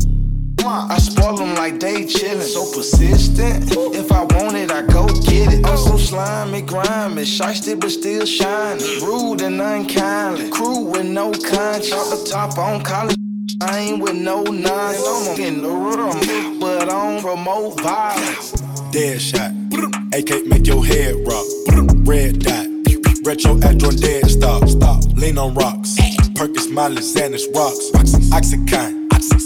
[0.72, 2.42] I spoil them like they chillin'.
[2.42, 3.70] So persistent.
[3.94, 5.66] If I want it, I go get it.
[5.66, 8.84] I'm so slimy, grimy, shiesty but still shining.
[9.02, 10.50] Rude and unkindly.
[10.50, 11.92] Crew with no conscience.
[11.92, 13.16] Off the top on college.
[13.60, 15.28] I ain't with no nonsense.
[15.28, 18.52] I'm in the rhythm, but I don't promote violence.
[18.92, 19.52] Dead shot.
[20.14, 21.46] AK make your head rock.
[22.06, 22.66] Red dot.
[23.24, 24.68] Retro Adron dead stop.
[24.68, 25.04] Stop.
[25.16, 25.96] Lean on rocks.
[26.34, 27.90] Perkins, Miley, Xanax, rocks.
[28.30, 29.01] Oxycontin.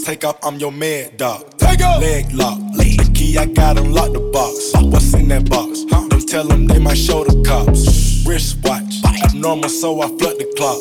[0.07, 1.57] Take off, I'm your mad dog.
[1.57, 2.01] Take off.
[2.01, 2.57] Leg lock.
[2.77, 4.71] The key, I got unlock the box.
[4.81, 5.83] What's in that box?
[5.83, 8.25] Don't tell them they might show the cops.
[8.25, 8.83] Wrist watch.
[8.83, 9.23] Wristwatch.
[9.25, 10.79] Abnormal, so I flood the clock.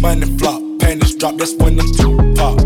[0.00, 0.62] Money flop.
[0.80, 2.58] Panties drop, that's when them two pop.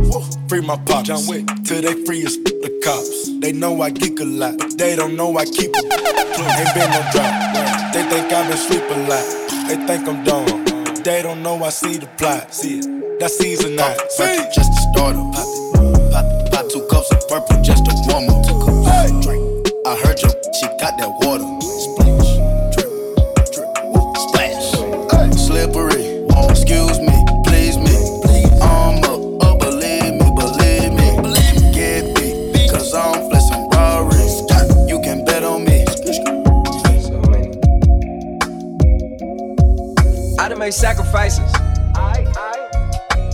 [0.49, 3.29] Free my pop, John Wick, till they free as the cops.
[3.41, 5.85] They know I geek a lot, but they don't know I keep it.
[5.85, 7.93] Ain't been no drop.
[7.93, 9.27] They think I've been sleep a lot.
[9.68, 10.64] They think I'm dumb.
[11.03, 12.55] They don't know I see the plot.
[12.55, 13.97] See it, that season nine.
[14.16, 15.16] Just a start
[16.77, 18.45] two cups of purple just to warm up.
[18.85, 19.09] Hey.
[19.87, 21.47] I heard you, she got that water.
[21.85, 22.31] Splash,
[22.74, 22.91] drip,
[23.53, 23.70] drip,
[24.24, 24.66] splash.
[25.12, 25.31] Hey.
[25.33, 27.16] Slippery, excuse me.
[27.45, 27.97] Please me.
[28.61, 31.72] I'm up, oh, believe me, believe me.
[31.72, 34.89] Get me, cause I'm flexing Rory.
[34.89, 35.85] You can bet on me.
[40.39, 41.51] I done made sacrifices.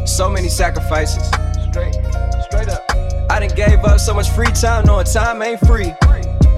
[0.05, 1.32] So many sacrifices.
[3.83, 5.93] Gave up so much free time, knowing time ain't free.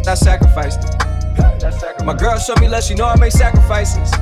[0.07, 2.05] I sacrificed it.
[2.05, 4.13] My girl showed me love, she know I make sacrifices.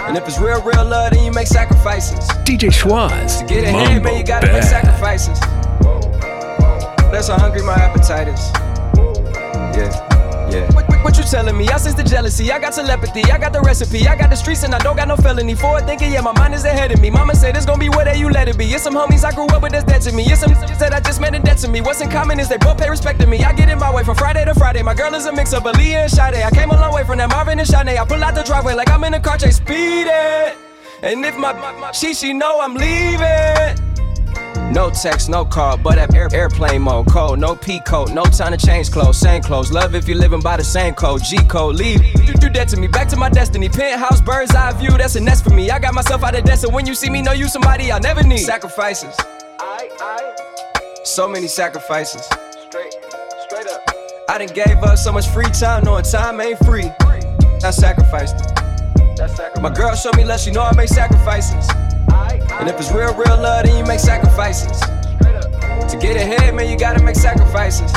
[0.00, 2.28] And if it's real, real love, then you make sacrifices.
[2.44, 3.40] DJ Schwaz.
[3.40, 4.54] To get ahead, man, you gotta bad.
[4.54, 5.40] make sacrifices.
[7.10, 8.67] That's how hungry my appetite is.
[10.50, 10.64] Yeah.
[10.72, 11.68] What, what, what, you telling me?
[11.68, 12.50] I sense the jealousy.
[12.50, 13.22] I got telepathy.
[13.30, 14.08] I got the recipe.
[14.08, 15.54] I got the streets and I don't got no felony.
[15.54, 17.10] Forward thinking, yeah, my mind is ahead of me.
[17.10, 18.64] Mama said it's gonna be whatever you let it be.
[18.66, 20.24] It's some homies I grew up with that's dead to me.
[20.24, 21.80] It's some that I just met in debt to me.
[21.82, 23.44] What's in common is they both pay respect to me.
[23.44, 24.82] I get in my way from Friday to Friday.
[24.82, 26.42] My girl is a mix of Aaliyah and Sade.
[26.42, 27.98] I came a long way from that Marvin and Shanae.
[27.98, 30.56] I pull out the driveway like I'm in a car chase, speeding.
[31.02, 33.87] And if my, my, my she she know I'm leaving.
[34.70, 37.08] No text, no call, but at air, airplane mode.
[37.08, 39.18] Code, no P code, no time to change clothes.
[39.18, 39.72] Same clothes.
[39.72, 41.22] Love if you're living by the same code.
[41.24, 42.04] G code, leave.
[42.26, 43.68] You do that to me, back to my destiny.
[43.70, 45.70] Penthouse, bird's eye view, that's a nest for me.
[45.70, 48.00] I got myself out of debt, so when you see me, know you somebody I'll
[48.00, 48.38] never need.
[48.38, 49.14] Sacrifices.
[49.58, 50.36] I, I.
[51.04, 52.26] So many sacrifices.
[52.66, 52.92] Straight,
[53.48, 53.80] straight up.
[54.28, 56.90] I done gave up so much free time, knowing time ain't free.
[57.64, 59.62] I sacrificed it.
[59.62, 61.66] My girl showed me love, she know I make sacrifices.
[62.60, 64.80] And if it's real, real love, then you make sacrifices.
[64.80, 67.92] To get ahead, man, you gotta make sacrifices.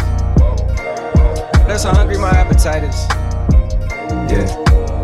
[1.67, 3.07] That's how hungry my appetite is.
[4.31, 4.45] Yeah,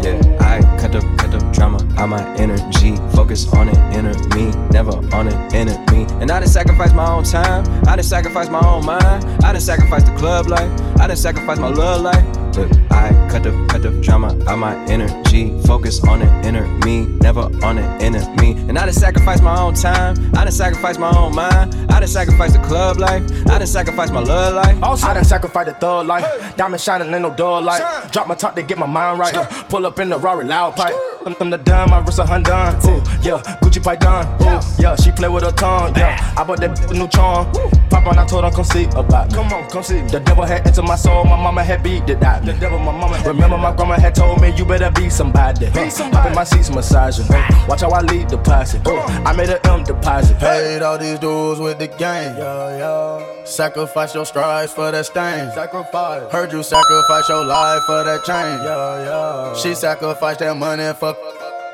[0.02, 0.38] yeah.
[0.40, 2.96] I cut the cut the drama out my energy.
[3.16, 6.06] Focus on it, inner me, never on it, enemy.
[6.22, 7.66] And I done sacrifice my own time.
[7.88, 9.26] I done sacrifice my own mind.
[9.44, 10.72] I done sacrifice the club life.
[11.00, 12.26] I done sacrifice my love life.
[12.54, 15.60] But I cut the cut the drama out my energy.
[15.64, 18.52] Focus on the inner me, never on the enemy.
[18.68, 20.16] And I done sacrifice my own time.
[20.36, 21.76] I done sacrifice my own mind.
[21.92, 23.24] I done sacrifice the club life.
[23.48, 24.82] I done sacrifice my love life.
[24.84, 26.56] Also, I done sacrifice the thug life.
[26.56, 28.12] Diamond shining in no dull light.
[28.12, 29.34] Drop my top to get my mind right.
[29.70, 30.96] Pull up in the Rari loud pipe.
[31.38, 32.54] From the dime, my wrist a hundred.
[32.88, 34.26] Ooh, yeah, Gucci python.
[34.44, 35.94] Ooh, yeah, she play with her tongue.
[35.98, 37.52] Yeah, I bought that new charm.
[37.90, 39.34] Pop on, I told her come see about.
[39.34, 40.00] Come on, come see.
[40.08, 41.26] The devil had into my soul.
[41.26, 42.46] My mama had beat it out.
[42.46, 43.22] The devil, my mama.
[43.28, 45.70] Remember, my grandma had told me you better be somebody.
[45.72, 46.16] Be somebody.
[46.16, 47.28] Hop in my seats, massaging.
[47.68, 48.80] Watch how I lead the posse.
[48.86, 50.40] I made a M deposit.
[50.40, 52.38] Paid all these dues with the game.
[52.38, 53.44] Yeah, yeah.
[53.44, 55.52] Sacrifice your strides for that stain.
[55.52, 56.32] Sacrifice.
[56.32, 58.64] Heard you sacrifice your life for that change.
[58.64, 59.54] Yeah, yeah.
[59.56, 61.14] She sacrificed that money for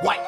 [0.02, 0.22] white.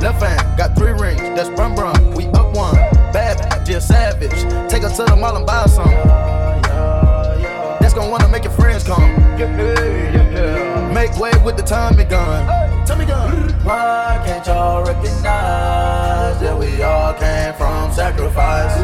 [0.00, 1.20] Left hand got three rings.
[1.20, 2.14] That's brum brum.
[2.16, 2.74] We up one.
[3.12, 4.32] Bad, just savage.
[4.68, 6.63] Take her to the mall and buy some.
[7.94, 8.10] Yeah, yeah.
[8.10, 9.02] just gon' wanna make your friends come.
[9.38, 10.92] Yeah, yeah, yeah.
[10.92, 12.46] Make way with the Tommy gun.
[12.86, 13.52] Tommy gun.
[13.64, 18.76] Why can't y'all recognize that we all came from sacrifice?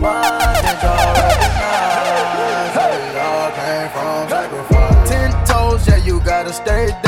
[0.00, 5.08] Why can't y'all recognize that we all came from sacrifice?
[5.08, 7.03] Ten toes, yeah, you gotta stay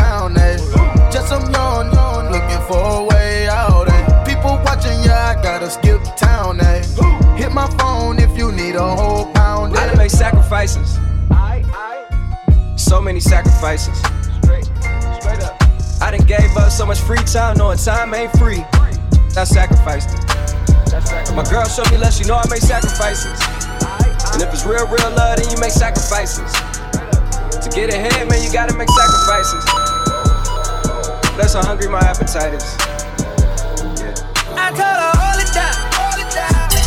[10.84, 10.98] sacrifices.
[12.76, 13.98] So many sacrifices.
[14.42, 14.68] straight
[16.02, 18.62] I done gave up so much free time, knowing time ain't free.
[19.36, 20.24] I sacrificed it.
[21.34, 23.36] My girl showed me love, she know I make sacrifices.
[24.32, 26.52] And if it's real, real love, then you make sacrifices.
[27.60, 29.64] To get ahead, man, you gotta make sacrifices.
[31.36, 32.64] That's how hungry my appetite is.
[34.00, 34.14] Yeah.
[34.56, 35.76] I told her, hold it down.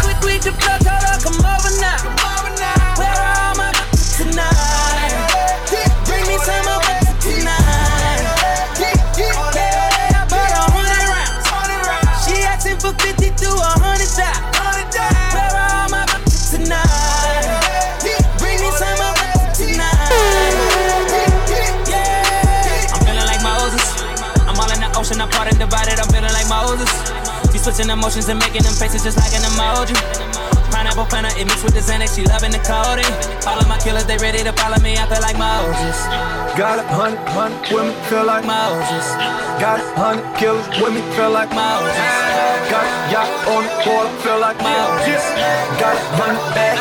[0.02, 1.20] Quick, quick, the blood, told her.
[1.22, 2.29] Come over now.
[26.50, 26.90] Moses.
[27.54, 29.96] She switching emotions and making them faces just like an emoji.
[30.74, 33.10] Pineapple planner, it mixed with the Xanax, she loving the coding.
[33.46, 35.98] All of my killers, they ready to follow me, I feel like Moses.
[36.58, 39.06] Got a hundred, hundred women, feel like Moses.
[39.58, 41.98] Got a hundred killers with me, feel like Moses.
[42.70, 45.24] Got a yacht on the water, feel like Moses.
[45.82, 46.78] Got a hundred bag,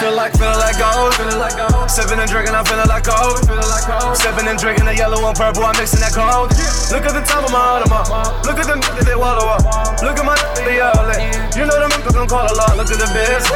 [0.00, 1.75] feel like, feel like gold, feel like gold.
[1.86, 4.16] Sipping and drinking, I'm feeling like like.
[4.18, 6.50] Sipping and drinking the yellow and purple, I'm mixing that cold.
[6.90, 8.10] Look at the top of my Audemars,
[8.44, 9.62] look at them they water up.
[10.02, 10.34] Look at my
[10.66, 11.22] they all lit.
[11.54, 12.74] You know them niggas gon' call a lot.
[12.76, 13.48] Look at the biz.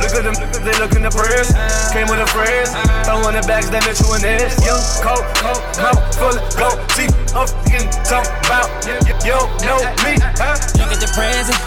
[0.00, 0.34] Look at them,
[0.64, 1.52] they look in the prayers.
[1.92, 2.72] Came with a friends.
[3.04, 4.56] Throwing the bags, that bitch you in this.
[4.64, 6.80] Young, cold, cold, mouth full of gold.
[6.96, 8.72] See, I'm fucking talking about.
[8.88, 10.56] You don't know me, huh?
[10.80, 11.60] Look at the present.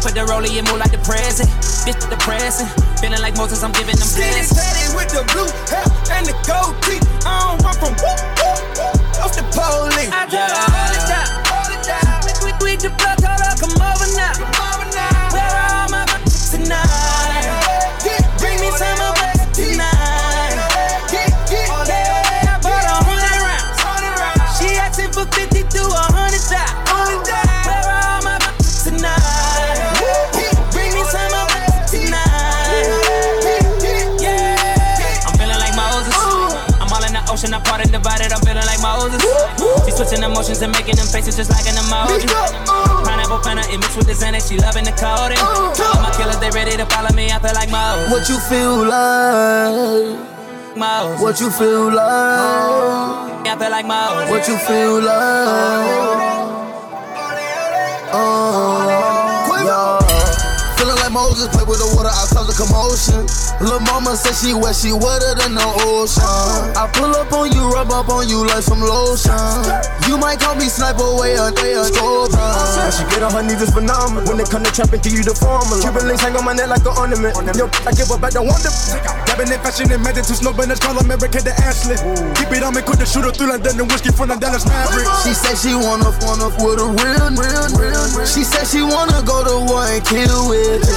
[0.00, 1.48] Put the rollie and move like the present.
[1.84, 2.68] Bitch, the present.
[3.00, 4.56] Feeling like Moses, I'm giving them blessings.
[4.96, 5.84] with the blue hair
[6.16, 7.04] and the gold teeth.
[7.28, 9.20] I don't run from whoop, whoop, whoop.
[9.20, 10.08] Off the police.
[10.08, 10.59] I told
[40.12, 42.26] Emotions and making them faces just like an emoji.
[43.06, 44.48] Pineapple it mixed with the Xanax.
[44.50, 45.38] She loving the coding.
[45.38, 47.30] All my killers, they ready to follow me.
[47.30, 48.10] I feel like Moses.
[48.10, 50.18] What you feel like?
[51.20, 53.46] What you feel like?
[53.46, 54.30] I feel like Moses.
[54.30, 56.20] What you feel like?
[58.12, 58.50] Uh.
[58.50, 58.69] Feeling
[61.10, 63.26] like Moses, play with the water, I cause a commotion.
[63.58, 66.22] Lil' mama said she wet, she wetter than the ocean.
[66.78, 69.34] I pull up on you, rub up on you like some lotion.
[70.06, 72.38] You might call me sniper way a day a scorpion.
[72.94, 74.26] She get on her knees is phenomenal.
[74.26, 75.82] When they come to trapping, give you the formula.
[75.82, 77.34] Cuban links hang on my neck like an ornament.
[77.58, 78.74] Yo, I give up, I don't want them.
[79.26, 81.98] Cabinet fashion and magic to snow, but call America to Ashley.
[82.38, 84.36] Keep it on me, quick to shoot her through London and the whiskey from the
[84.38, 85.10] Dallas Mavericks.
[85.22, 88.26] She said she wanna wanna with a real, real, real.
[88.26, 90.50] She said she wanna go to war and kill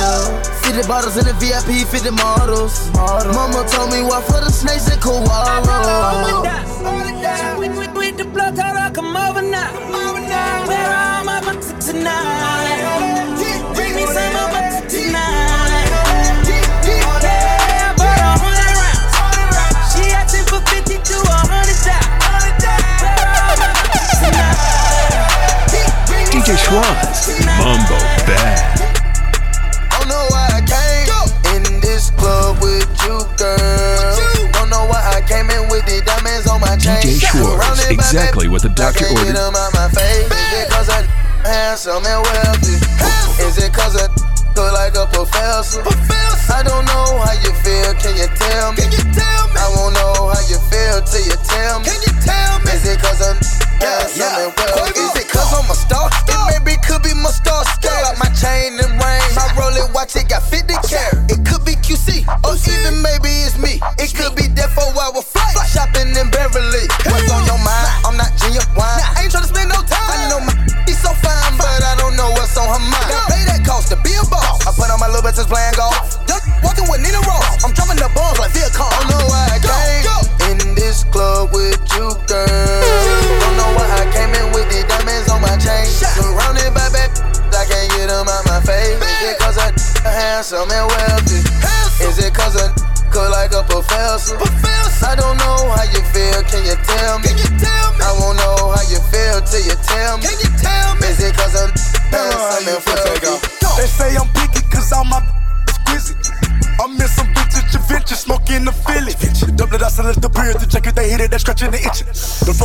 [0.04, 0.52] with ya.
[0.64, 2.92] 50 bottles in the VIP, 50 models.
[2.94, 5.64] Mama told me walk for the snakes and koalas.
[7.60, 9.72] We, we, we the blood, told her, come over now.
[10.68, 12.80] Where are all my bucks tonight?
[13.76, 15.34] Bring me some of it tonight.
[17.24, 17.60] Yeah,
[27.60, 28.13] I bought
[38.14, 39.36] exactly what the doctor ordered.
[39.36, 40.30] them out my face.
[40.30, 41.02] Is it cause I
[41.42, 42.78] handsome and wealthy?
[43.42, 44.06] Is it cause I
[44.54, 45.82] look like a professor?
[46.54, 49.33] I don't know how you feel, can you tell me?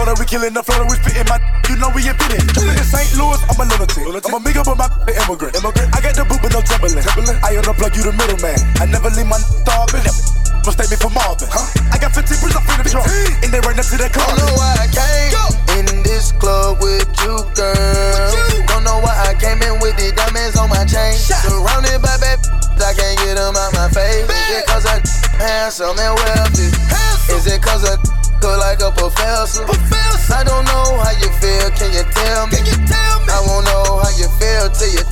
[0.08, 1.36] The Florida, we killing the Florida, we spitting my,
[1.68, 2.40] you know we invented.
[2.56, 3.12] Jumping in St.
[3.20, 4.08] Louis, I'm a lunatic.
[4.08, 5.52] I'm a nigga, but my immigrant.
[5.60, 5.88] immigrant.
[5.92, 6.96] I got the boot, but no trembling.
[7.44, 8.56] I unplug you, the middleman.
[8.80, 9.87] I never leave my starving.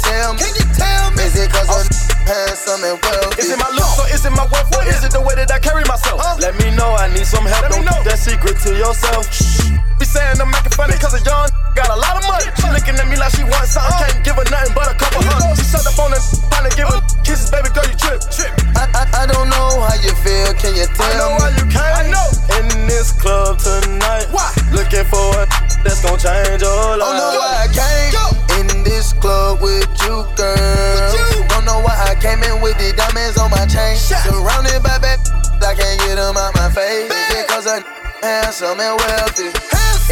[0.03, 1.25] Feel till you tell me.
[1.25, 2.29] Is it cause I'm oh.
[2.29, 3.41] handsome and wealthy?
[3.41, 5.51] Is it my looks or is it my wealth or is it the way that
[5.51, 6.21] I carry myself?
[6.41, 7.71] Let me know, I need some help.
[7.71, 9.29] Don't keep that secret to yourself.
[9.33, 9.73] Shh.
[9.97, 12.49] Be saying I'm making funny cause a young got a lot of money.
[12.61, 13.97] She looking at me like she wants something.
[13.97, 15.61] Can't give her nothing but a couple hugs.
[15.61, 16.13] She shut the phone
[16.53, 18.53] trying to give her kisses, baby girl, you trip.
[18.77, 21.41] I, I, I don't know how you feel, can you tell I know me?
[21.41, 21.95] how you came.
[21.97, 22.27] I know.
[22.57, 24.27] In this club tonight.
[24.33, 24.49] Why?
[24.73, 25.45] Looking for a
[25.85, 27.09] that's gonna change your oh, life.
[27.09, 31.13] I don't know why I came in this club with you, girl.
[31.49, 33.97] Don't know why I came in with the diamonds on my chain.
[33.97, 35.21] Surrounded by bad,
[35.63, 37.11] I can't get them out my face.
[37.11, 37.85] Is it cause I'm
[38.23, 39.53] handsome and wealthy?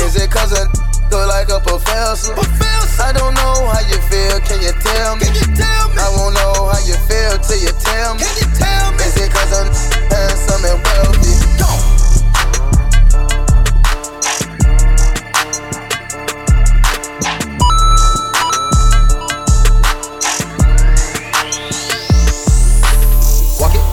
[0.00, 0.68] Is it cause I
[1.10, 2.34] look like a professor?
[3.00, 5.26] I don't know how you feel, can you tell me?
[5.98, 8.22] I won't know how you feel till you tell me.
[8.22, 9.68] Is it cause I'm
[10.10, 11.34] handsome and wealthy?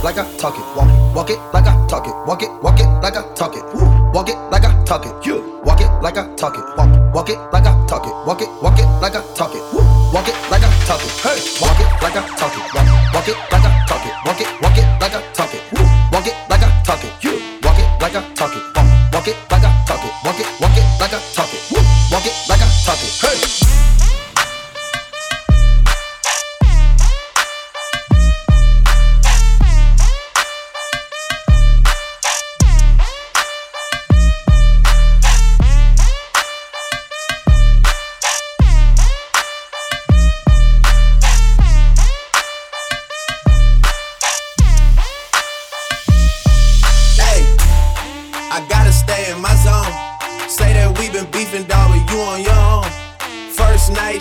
[0.04, 0.66] Like I talk it.
[0.76, 2.16] Walk it, walk it like I talk it.
[2.26, 3.64] Walk it, walk it like I talk it.
[3.74, 3.86] Woo.
[4.14, 5.26] Walk it like I talk it.
[5.26, 6.64] You walk it like I talk it.
[6.78, 8.14] Walk, walk it like I talk it.
[8.26, 9.62] Walk it, walk it like I talk it.
[9.74, 9.82] Woo.
[10.14, 11.12] Walk it like I talk it.
[11.22, 12.74] Hey, walk it like I talk it.
[12.74, 13.71] Walk, walk it like I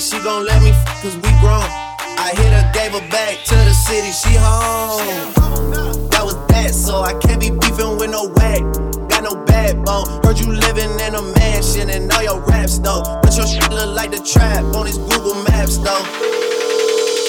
[0.01, 1.61] Night, she gon' let me f- cause we grown.
[2.17, 5.05] I hit her, gave her back to the city, she home.
[6.09, 8.65] That was that, so I can't be beefing with no whack.
[9.13, 10.09] Got no backbone.
[10.25, 13.03] Heard you living in a mansion and all your raps though.
[13.21, 16.01] But your shit look like the trap on his Google Maps though.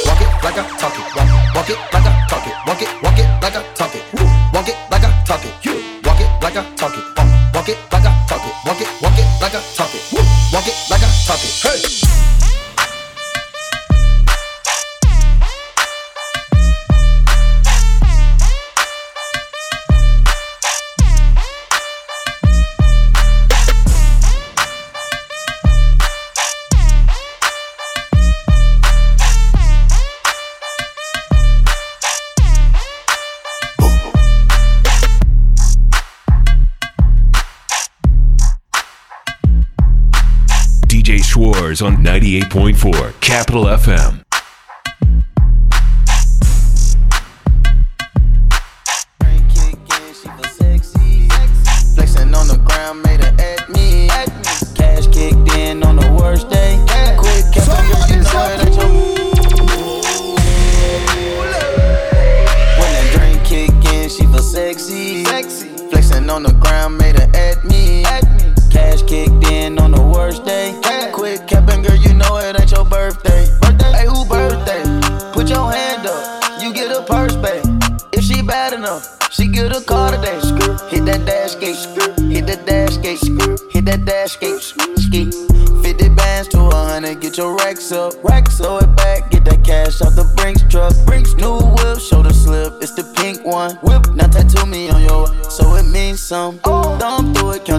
[0.08, 1.08] Walk it like I talk it.
[1.12, 2.56] Walk, walk it like I talk it.
[2.68, 4.04] Walk it, walk it like I talk it.
[4.16, 4.24] Woo.
[4.56, 5.52] Walk it like I talk it.
[5.68, 5.76] You
[6.08, 7.04] walk it like I talk it.
[7.20, 8.56] Walk, walk it like I talk it.
[8.64, 10.04] Walk it, walk it like I talk it.
[10.16, 10.24] Woo.
[10.56, 11.52] Walk it like I talk it.
[11.68, 12.41] Hey.
[41.72, 44.21] Schwartz on 98.4 Capital FM.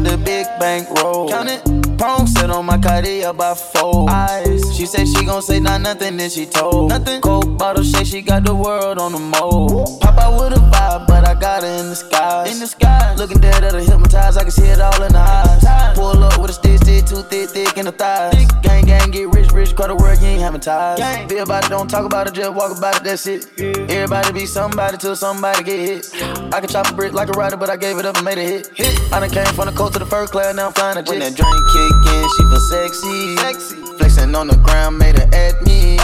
[0.05, 1.29] Thumb through it, count the big bank roll.
[1.29, 1.99] Count it.
[1.99, 4.75] Prong set on my Cartier by four eyes.
[4.77, 6.89] She said she gon' say not nothing, then she told.
[6.89, 7.21] Nothing.
[7.21, 10.01] Coke bottle shake, she got the world on the mold.
[10.01, 12.47] Pop out with a vibe, I got her in the sky.
[12.47, 13.14] In the sky.
[13.14, 15.97] Looking dead at her hypnotized, I can see it all in the eyes.
[15.97, 18.35] Pull up with a stick, stick, too thick, thick in the thighs.
[18.61, 21.01] Gang, gang, get rich, rich, quite a work, you ain't having ties.
[21.30, 23.49] Feel about it, don't talk about it, just walk about it, that's it.
[23.59, 26.22] Everybody be somebody till somebody get hit.
[26.53, 28.37] I can chop a brick like a rider, but I gave it up and made
[28.37, 28.68] a hit.
[29.11, 31.09] I done came from the coast to the first class, now I'm flying a jet.
[31.09, 33.37] When that drink kick in, she feel sexy.
[33.37, 33.97] sexy.
[33.97, 35.97] Flexing on the ground, made her at me.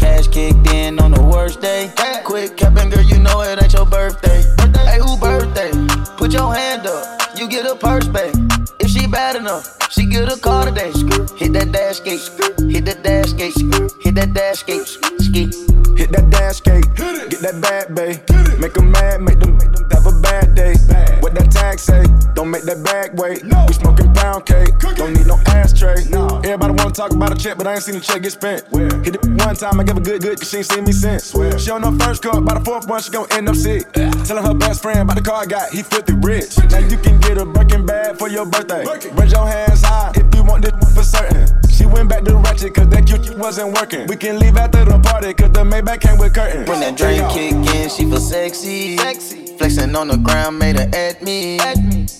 [0.00, 1.92] Cash kicked in on the worst day.
[2.24, 4.42] Quick capping, girl, you know it ain't your birthday.
[4.88, 5.70] Hey, who birthday?
[6.16, 8.32] Put your hand up, you get a purse back.
[8.80, 10.90] If she bad enough, she get a car today.
[11.38, 12.20] Hit that dash gate,
[12.68, 13.54] hit that dash gate,
[14.02, 14.86] hit that dash gate,
[15.18, 15.50] ski.
[15.96, 18.20] Hit that dash gate, get that bad bay.
[18.58, 20.74] Make them mad, make them, make them have a bad day.
[21.20, 22.04] What that tag say?
[22.34, 23.44] Don't make that bag wait.
[23.44, 26.02] We smoking pound cake, don't need no ashtray.
[26.42, 28.64] Everybody wanna talk about a check, but I ain't seen the check get spent.
[29.04, 31.30] Hit it one time, I give a good good, cause she ain't seen me since.
[31.62, 33.92] She on her first cup, by the fourth one, she gon' end up sick.
[34.24, 36.58] Telling her best friend about the car I got, he filthy rich.
[36.70, 38.79] Now you can get a Birkin bag for your birthday.
[38.86, 41.46] Raise your hands high if you want this for certain.
[41.68, 44.06] She went back to ratchet, cause that cute wasn't working.
[44.06, 46.68] We can leave after the party, cause the Maybach came with curtains.
[46.68, 48.96] When that drink kick in, she feel sexy.
[48.96, 49.56] sexy.
[49.56, 51.58] Flexing on the ground, made her at me.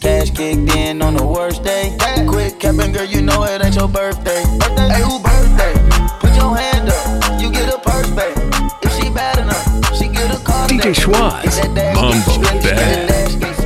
[0.01, 1.97] Cash kicked in on the worst day.
[2.29, 4.43] Quick capping, girl, you know it ain't your birthday.
[4.77, 5.73] Hey, who birthday?
[6.21, 8.37] Put your hand up, you get a purse back.
[8.83, 10.69] If she bad enough, she get a car.
[10.69, 11.57] DJ Schwaz,
[11.95, 13.60] Mambo Bad.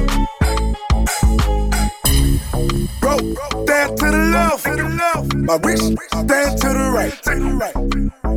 [5.44, 7.76] My wrist, stand to the right, to the right.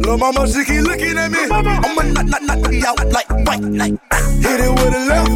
[0.03, 1.39] Lil' mama, she keep looking at me.
[1.49, 3.97] I'ma knock, knock, knock you out like white night.
[4.11, 4.19] Ah.
[4.41, 5.31] Hit it with a left,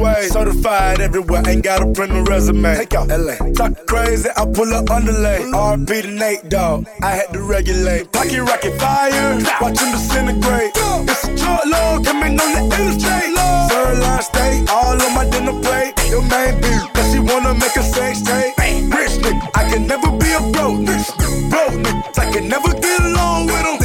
[0.00, 0.44] ain't my first way.
[0.44, 2.76] Certified everywhere, ain't got a print a resume.
[2.76, 3.36] Take out LA.
[3.52, 5.38] Talk crazy, I pull up underlay.
[5.52, 6.86] RP to Nate, dog.
[7.02, 8.12] I had to regulate.
[8.12, 10.72] Pocket rocket fire, watch him disintegrate.
[11.08, 13.36] It's a drug lord coming on the interstate.
[13.70, 15.94] Third line state, all on my dinner plate.
[16.10, 18.56] Your main beat, cause she wanna make a sex tape.
[18.58, 21.50] Rich nigga, I can never be a broke nigga.
[21.50, 23.79] Broke nigga, I can never get along with them.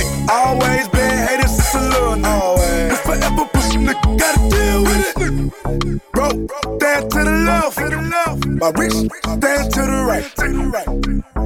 [3.85, 6.01] Nigga, gotta deal with it.
[6.13, 6.29] Bro,
[6.77, 8.45] stand to the left, to the left.
[8.47, 10.89] My wrist, stand to the right, to the right.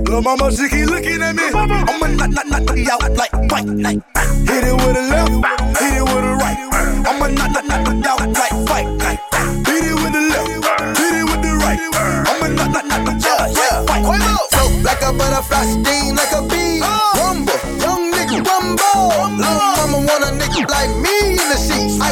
[0.07, 1.43] Lil' mama, she keep looking at me.
[1.53, 4.01] I'ma knock, knock, knock you out like white night.
[4.47, 5.31] Hit it with a left,
[5.79, 6.57] hit it with a right.
[7.07, 9.19] I'ma knock, knock, knock you out like white night.
[9.67, 10.49] Hit it with the left,
[10.97, 11.79] hit it with the right.
[12.29, 13.29] I'ma knock, knock, knock you
[13.71, 14.39] out like white night.
[14.51, 16.79] Float like a butterfly, sting like a bee.
[16.79, 17.18] Rumble,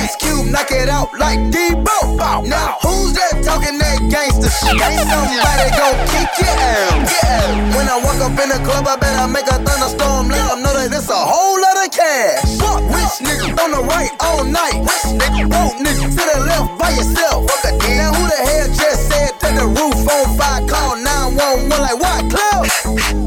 [0.07, 2.47] Ice Cube, knock it out like Debo.
[2.47, 4.79] Now who's that talking that gangster shit?
[4.79, 7.11] Ain't somebody gon' kick your ass.
[7.11, 7.75] Yeah.
[7.75, 10.31] When I walk up in the club, I better make a thunderstorm.
[10.31, 12.39] Let them know that it's a whole lot of cash.
[12.55, 14.79] Fuck rich nigga on the right all night.
[14.79, 17.43] Rich nigga, broke nigga to the left by yourself.
[17.51, 20.63] Fuck a Now who the hell just said that the roof on fire?
[20.71, 22.23] Call 911 like what?
[22.31, 22.63] Club?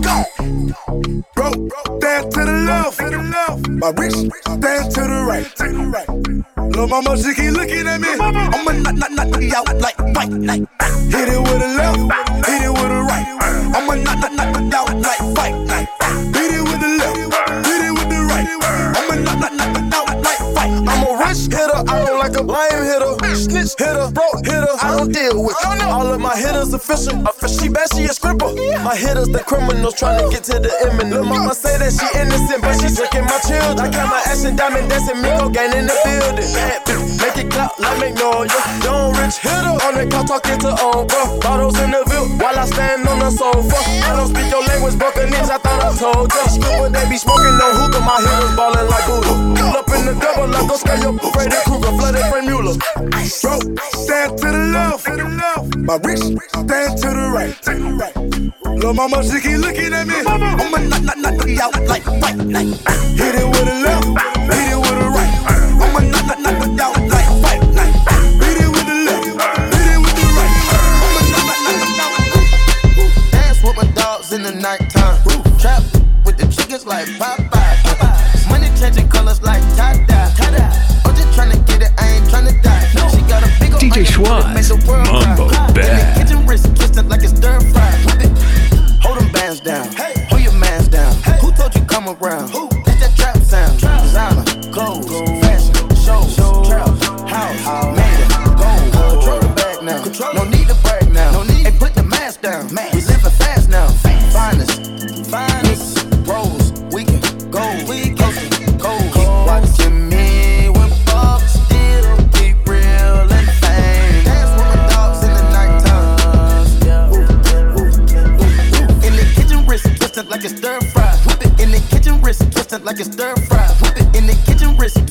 [0.00, 0.16] Go.
[1.36, 1.52] Bro,
[2.00, 3.20] stand to the left, to.
[3.68, 6.59] My wrist, stand to the right, to the right.
[6.70, 8.08] Lil' mama, she keep looking at me.
[8.18, 10.66] I'ma knock, knock, knock you out like white night.
[11.10, 11.98] Hit it with a left,
[12.46, 13.26] hit it with a right.
[13.74, 15.88] I'ma knock, knock, knock you out like white night.
[16.34, 18.46] Hit it with the left, hit it with the right.
[18.96, 22.36] I'ma knock, knock, knock you out like white I'm a rich hitter, I don't like
[22.36, 23.29] a lame hitter.
[23.50, 25.82] Snitch hitter, broke hitter, I don't deal with you.
[25.90, 27.18] All of my hitters official.
[27.50, 28.54] She bad, she a scribble.
[28.86, 31.10] My hitters, the criminals trying to get to the imminent.
[31.10, 33.74] Lil' mama say that she innocent, but she taking my children.
[33.82, 36.46] I got my ass and diamond dancing, Miko gang in the building.
[36.54, 38.54] Bad bitch, make it clap, like Magnolia.
[38.86, 41.42] Young rich hitter on the couch talking to old bro.
[41.42, 43.82] Bottles in the view while I stand on the sofa.
[44.06, 46.46] I don't speak your language, Buccaneers, I thought I told ya.
[46.54, 49.34] Scuba, they be smoking no hookah, my hitters ballin' like Buddha.
[49.58, 52.78] Pull up in the double, like go scale your Freddy Krueger, flooded Franck Muller.
[53.42, 53.58] Bro,
[53.92, 55.76] stand to the left.
[55.76, 57.56] My wrist, stand to the right.
[58.78, 60.14] Lil' mama, she keep looking at me.
[60.26, 62.68] I'ma knock, knock, knock out like white night.
[63.16, 64.06] Hit it with a left,
[64.52, 65.32] hit it with a right.
[65.48, 66.99] I'ma knock, knock, knock out
[84.04, 84.54] fry.
[88.06, 88.38] Whip it.
[89.02, 90.09] Hold them bands down.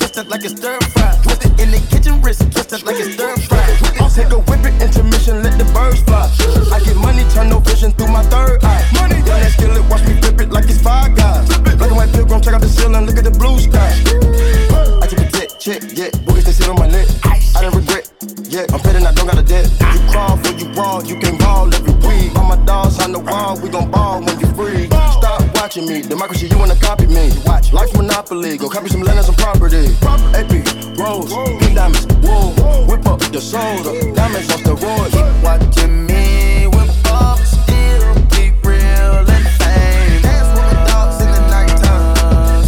[0.09, 1.15] Twisted like it's stir fry.
[1.25, 3.65] Whip it in the kitchen, wrist twisted like it's stir fry.
[3.99, 6.29] I'll take a whip it, intermission, let the birds fly.
[6.69, 8.85] I get money, turn no vision through my third eye.
[8.93, 11.47] Money, yeah, that skillet, watch me flip it like it's five guys.
[11.59, 13.89] Black and white pilgrim, check out the ceiling, look at the blue sky.
[15.01, 17.07] I take a jet, check, yeah, booties they sit on my neck.
[17.55, 18.11] I don't regret,
[18.45, 19.65] yeah, I'm petting, I don't got a debt.
[19.81, 22.35] You crawl for you raw, you can ball every week.
[22.37, 24.89] All my dogs on the wall, we gon' ball when you free.
[25.60, 27.32] Watching me, democracy, you wanna copy me.
[27.45, 29.93] Watch, Life's monopoly, go copy some land and some property.
[30.34, 30.51] AP,
[30.97, 35.12] rose, pink diamonds, whoa, whip up the soda, diamonds off the road.
[35.12, 40.22] Keep watching me with Bob still be real and fame.
[40.24, 42.64] Dance with my dogs in the nighttime.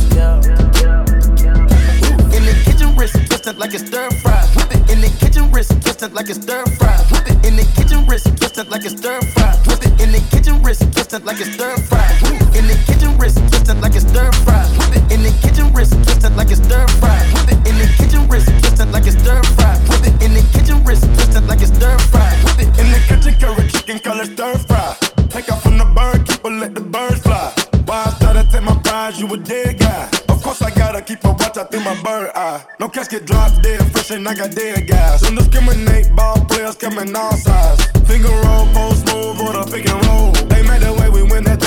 [2.36, 4.44] In the kitchen, wrist twisted like it's stir fry.
[4.54, 6.98] Whip it in the kitchen, wrist twisted like it's stir fry.
[7.10, 9.56] Whip it in the kitchen, wrist twisted like it's stir fry.
[9.66, 12.41] Whip it in the kitchen, wrist twisted like it's stir fry.
[12.62, 14.62] In the kitchen, wrist twisted like it's stir fry.
[14.78, 17.18] Whip it in the kitchen, wrist twisted like it's stir fry.
[17.34, 19.74] Whip it in the kitchen, wrist twisted like it's stir fry.
[19.90, 22.30] Whip it in the kitchen, wrist twisted like it's stir fry.
[22.46, 24.94] Whip it In the kitchen, curry chicken, color stir fry.
[25.34, 27.50] Take off from the bird, keep her, let the birds fly.
[27.90, 30.06] Why I started take my prize, you a dead guy.
[30.30, 32.62] Of course, I gotta keep a watch out through my bird eye.
[32.80, 35.22] No casket drop dead, fresh and I got dead guys.
[35.22, 37.90] Don't discriminate, ball players coming all sides.
[38.06, 40.32] Finger roll, post move, or the pick and roll.
[40.46, 41.01] They made the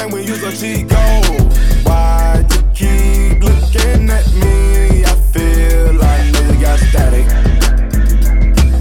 [0.05, 1.53] thing, we use a code.
[1.85, 5.05] Why you keep looking at me?
[5.05, 7.27] I feel know you got static.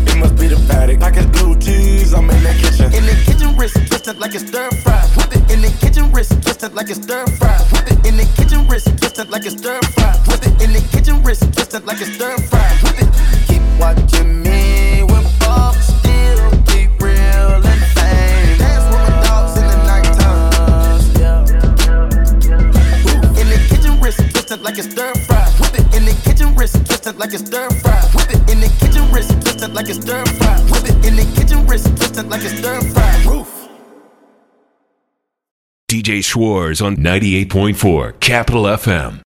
[0.08, 1.02] It must be the Patek.
[1.02, 2.94] Like it's blue cheese, I'm in the kitchen.
[2.94, 5.02] In the kitchen, wrist twisted like it's stir fry.
[5.16, 7.58] Whip it in the kitchen, wrist twisted like it's stir fry.
[7.72, 10.16] Whip it in the kitchen, wrist twisted like it's stir fry.
[10.28, 12.93] Whip it in the kitchen, wrist twisted like it's stir fry.
[27.24, 28.02] Like stir fry.
[28.14, 30.60] Whip it in the kitchen, wrist like stir fry.
[30.70, 31.88] Whip it in the kitchen, wrist
[32.30, 33.24] like stir fry.
[33.26, 33.70] Roof.
[35.90, 39.22] DJ Schwartz on 98.4 Capital FM.